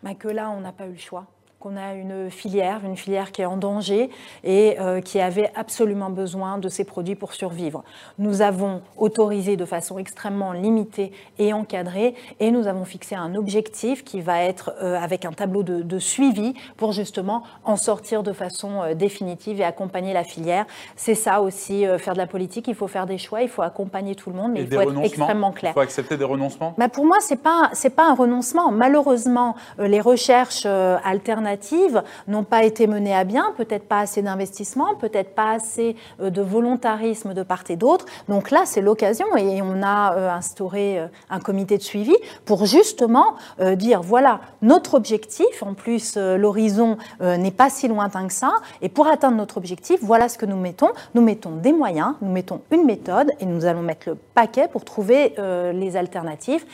Bah, 0.04 0.16
que 0.16 0.28
là, 0.28 0.50
on 0.50 0.62
n'a 0.62 0.72
pas 0.72 0.86
eu 0.86 0.92
le 0.92 0.98
choix 0.98 1.26
qu'on 1.60 1.76
a 1.76 1.94
une 1.94 2.30
filière, 2.30 2.82
une 2.86 2.96
filière 2.96 3.32
qui 3.32 3.42
est 3.42 3.46
en 3.46 3.58
danger 3.58 4.12
et 4.44 4.80
euh, 4.80 5.02
qui 5.02 5.20
avait 5.20 5.52
absolument 5.56 6.12
besoin 6.12 6.60
de 6.60 6.70
ces 6.70 6.84
produits 6.84 7.16
pour 7.16 7.34
survivre. 7.34 7.84
Nous 8.20 8.44
avons 8.44 8.82
autorisé 8.96 9.58
de 9.58 9.66
façon 9.66 9.98
extrêmement 9.98 10.52
limitée 10.52 11.12
et 11.40 11.54
encadrée 11.54 12.14
et 12.40 12.52
nous 12.52 12.68
avons 12.68 12.86
fixé 12.86 13.16
un 13.16 13.34
objectif 13.34 14.04
qui 14.04 14.22
va 14.22 14.44
être 14.44 14.74
euh, 14.84 15.00
avec 15.00 15.26
un 15.26 15.32
tableau 15.32 15.64
de, 15.64 15.98
suivi 15.98 16.54
pour 16.78 16.92
justement 16.92 17.42
en 17.64 17.76
sortir 17.76 18.22
de 18.22 18.34
façon 18.34 18.84
euh, 18.84 18.94
définitive 18.94 19.60
et 19.60 19.64
accompagner 19.64 20.14
la 20.14 20.24
filière. 20.24 20.68
C'est 20.96 21.16
ça 21.16 21.42
aussi, 21.42 21.86
faire 21.98 22.14
de 22.14 22.20
la 22.20 22.28
politique, 22.28 22.68
il 22.68 22.76
faut 22.76 22.88
faire 22.88 23.08
des 23.08 23.18
choix, 23.18 23.42
il 23.42 23.50
faut 23.50 23.64
accompagner 23.64 24.14
tout 24.14 24.30
le 24.30 24.36
monde, 24.36 24.52
mais 24.52 24.62
il 24.62 24.72
faut 24.72 24.82
être 24.82 25.04
extrêmement 25.04 25.52
clair. 25.52 25.72
Il 25.72 25.74
faut 25.74 25.80
accepter 25.80 26.18
des 26.18 26.24
renoncements? 26.24 26.76
Bah 26.78 26.88
Pour 26.88 27.06
moi, 27.06 27.18
ce 27.20 27.34
n'est 27.34 27.40
pas, 27.40 27.72
pas 27.96 28.10
un 28.10 28.14
renoncement. 28.14 28.72
Malheureusement, 28.72 29.56
les 29.80 30.02
recherches 30.02 30.66
alternatives 30.66 31.47
n'ont 32.28 32.44
pas 32.44 32.64
été 32.64 32.88
menées 32.88 33.16
à 33.16 33.24
bien, 33.24 33.54
peut-être 33.58 33.88
pas 33.88 34.00
assez 34.00 34.22
d'investissement, 34.22 34.96
peut-être 34.96 35.36
pas 35.36 35.52
assez 35.52 35.96
euh, 36.20 36.30
de 36.30 36.42
volontarisme 36.42 37.34
de 37.34 37.44
part 37.44 37.64
et 37.70 37.76
d'autre. 37.76 38.06
Donc 38.28 38.52
là, 38.52 38.64
c'est 38.66 38.82
l'occasion 38.82 39.26
et 39.38 39.62
on 39.62 39.82
a 39.84 40.16
euh, 40.16 40.30
instauré 40.30 41.00
euh, 41.00 41.08
un 41.30 41.40
comité 41.40 41.78
de 41.78 41.84
suivi 41.84 42.16
pour 42.46 42.66
justement 42.66 43.36
dire 43.76 44.02
voilà 44.02 44.40
notre 44.62 44.94
objectif. 44.96 45.62
En 45.62 45.74
plus, 45.74 46.18
l'horizon 46.18 46.98
n'est 47.20 47.52
pas 47.52 47.70
si 47.70 47.88
lointain 47.88 48.28
que 48.28 48.34
ça. 48.34 48.54
Et 48.82 48.90
pour 48.90 49.08
atteindre 49.08 49.38
notre 49.38 49.58
objectif, 49.58 50.00
voilà 50.02 50.30
ce 50.30 50.38
que 50.38 50.46
nous 50.46 50.56
mettons. 50.58 50.90
Nous 51.16 51.22
mettons 51.22 51.52
des 51.52 51.74
moyens, 51.74 52.16
nous 52.22 52.32
mettons 52.32 52.62
une 52.72 52.86
méthode 52.86 53.32
et 53.40 53.46
nous 53.46 53.66
allons 53.66 53.82
mettre 53.82 54.10
le 54.10 54.16
paquet 54.16 54.68
pour 54.68 54.86
trouver 54.86 55.36
les 55.74 55.98
alternatives. 55.98 56.66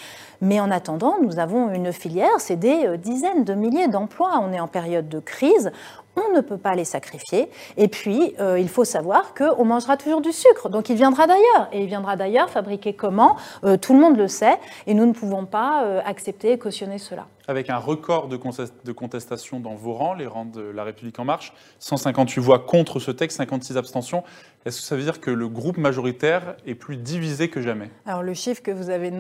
Mais 0.42 0.60
en 0.60 0.72
attendant, 0.72 1.16
nous 1.22 1.40
avons 1.40 1.74
une 1.74 1.92
filière, 1.94 2.40
c'est 2.40 2.58
des 2.58 2.98
dizaines 2.98 3.44
de 3.44 3.54
milliers 3.54 3.88
d'emplois. 3.88 4.42
On 4.42 4.52
est 4.52 4.60
en 4.64 4.68
période 4.68 5.10
de 5.10 5.20
crise 5.20 5.72
on 6.16 6.36
ne 6.36 6.42
peut 6.42 6.58
pas 6.58 6.76
les 6.76 6.86
sacrifier. 6.86 7.50
Et 7.78 7.88
puis, 7.88 8.36
euh, 8.40 8.60
il 8.60 8.70
faut 8.70 8.86
savoir 8.86 9.34
qu'on 9.34 9.66
mangera 9.66 9.98
toujours 9.98 10.22
du 10.22 10.32
sucre. 10.32 10.70
Donc, 10.70 10.90
il 10.90 10.96
viendra 10.96 11.28
d'ailleurs. 11.28 11.70
Et 11.72 11.82
il 11.82 11.88
viendra 11.88 12.16
d'ailleurs, 12.16 12.50
fabriqué 12.50 12.94
comment? 12.94 13.36
Euh, 13.64 13.78
Tout 13.78 13.94
le 13.94 14.00
monde 14.00 14.18
le 14.18 14.28
sait. 14.28 14.60
Et 14.88 14.94
nous 14.94 15.06
ne 15.06 15.14
pouvons 15.14 15.46
pas 15.46 15.84
euh, 15.84 16.02
accepter 16.06 16.52
et 16.52 16.58
cautionner 16.58 16.98
cela. 16.98 17.26
Avec 17.48 17.70
un 17.70 17.78
record 17.78 18.30
de, 18.30 18.38
contestation 18.38 19.60
dans 19.60 19.76
vos 19.76 19.92
rangs, 19.94 20.14
les 20.14 20.28
rangs 20.28 20.46
de 20.46 20.62
La 20.62 20.86
République 20.86 21.20
En 21.20 21.26
Marche, 21.26 21.54
158 21.80 22.40
voix 22.40 22.60
contre 22.60 23.00
ce 23.00 23.12
texte, 23.12 23.38
56 23.38 23.76
abstentions. 23.76 24.24
Est-ce 24.66 24.80
que 24.80 24.88
ça 24.88 24.96
veut 24.96 25.04
dire 25.04 25.20
que 25.20 25.30
le 25.30 25.50
groupe 25.50 25.76
majoritaire 25.76 26.56
est 26.66 26.76
plus 26.76 26.96
divisé 26.96 27.50
que 27.50 27.62
jamais? 27.62 27.92
Alors, 28.06 28.24
le 28.24 28.34
chiffre 28.34 28.64
que 28.64 28.72
vous 28.72 28.90
avez 28.90 29.12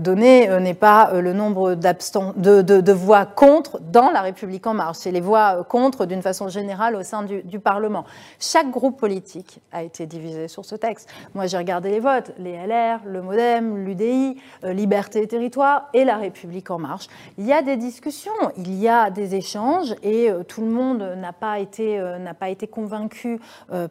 donné 0.00 0.48
n'est 0.60 0.74
pas 0.74 1.18
le 1.18 1.32
nombre 1.32 1.74
de, 1.74 2.92
voix 2.92 3.24
contre 3.24 3.80
dans 3.80 4.10
La 4.10 4.20
République 4.20 4.66
En 4.66 4.74
Marche. 4.74 4.98
C'est 4.98 5.10
les 5.10 5.22
voix 5.22 5.64
contre 5.64 6.04
d'une 6.04 6.20
façon 6.20 6.48
générale 6.48 6.94
au 6.94 7.02
sein 7.02 7.22
du, 7.22 7.58
Parlement. 7.58 8.04
Chaque 8.38 8.70
groupe 8.70 9.00
politique 9.00 9.60
a 9.72 9.82
été 9.82 10.04
divisé 10.04 10.46
sur 10.46 10.66
ce 10.66 10.74
texte. 10.74 11.08
Moi, 11.34 11.46
j'ai 11.46 11.56
regardé 11.56 11.90
les 11.90 12.00
votes, 12.00 12.32
les 12.38 12.52
LR, 12.52 13.00
le 13.06 13.22
MoDem, 13.22 13.82
l'UDI, 13.82 14.36
euh, 14.62 14.74
Liberté 14.74 15.22
et 15.22 15.26
Territoire 15.26 15.88
et 15.94 16.04
La 16.04 16.18
République 16.18 16.70
en 16.70 16.78
marche. 16.78 17.06
Il 17.46 17.50
y 17.50 17.52
a 17.52 17.62
des 17.62 17.76
discussions, 17.76 18.32
il 18.56 18.74
y 18.74 18.88
a 18.88 19.08
des 19.08 19.36
échanges 19.36 19.94
et 20.02 20.28
euh, 20.28 20.42
tout 20.42 20.62
le 20.62 20.66
monde 20.66 21.14
n'a 21.16 21.32
pas 21.32 21.60
été, 21.60 21.96
euh, 21.96 22.18
été 22.48 22.66
convaincu 22.66 23.38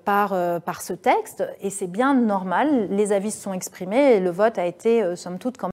par, 0.04 0.36
par 0.62 0.82
ce 0.82 0.92
texte 0.92 1.42
et 1.62 1.70
c'est 1.70 1.88
bien 1.88 2.14
normal. 2.14 2.90
Les 2.90 3.14
avis 3.14 3.32
se 3.32 3.42
sont 3.42 3.54
exprimés 3.54 4.16
et 4.16 4.20
le 4.20 4.30
vote 4.30 4.58
a 4.58 4.66
été, 4.66 5.16
somme 5.16 5.40
toute, 5.40 5.56
quand 5.56 5.64
même 5.64 5.64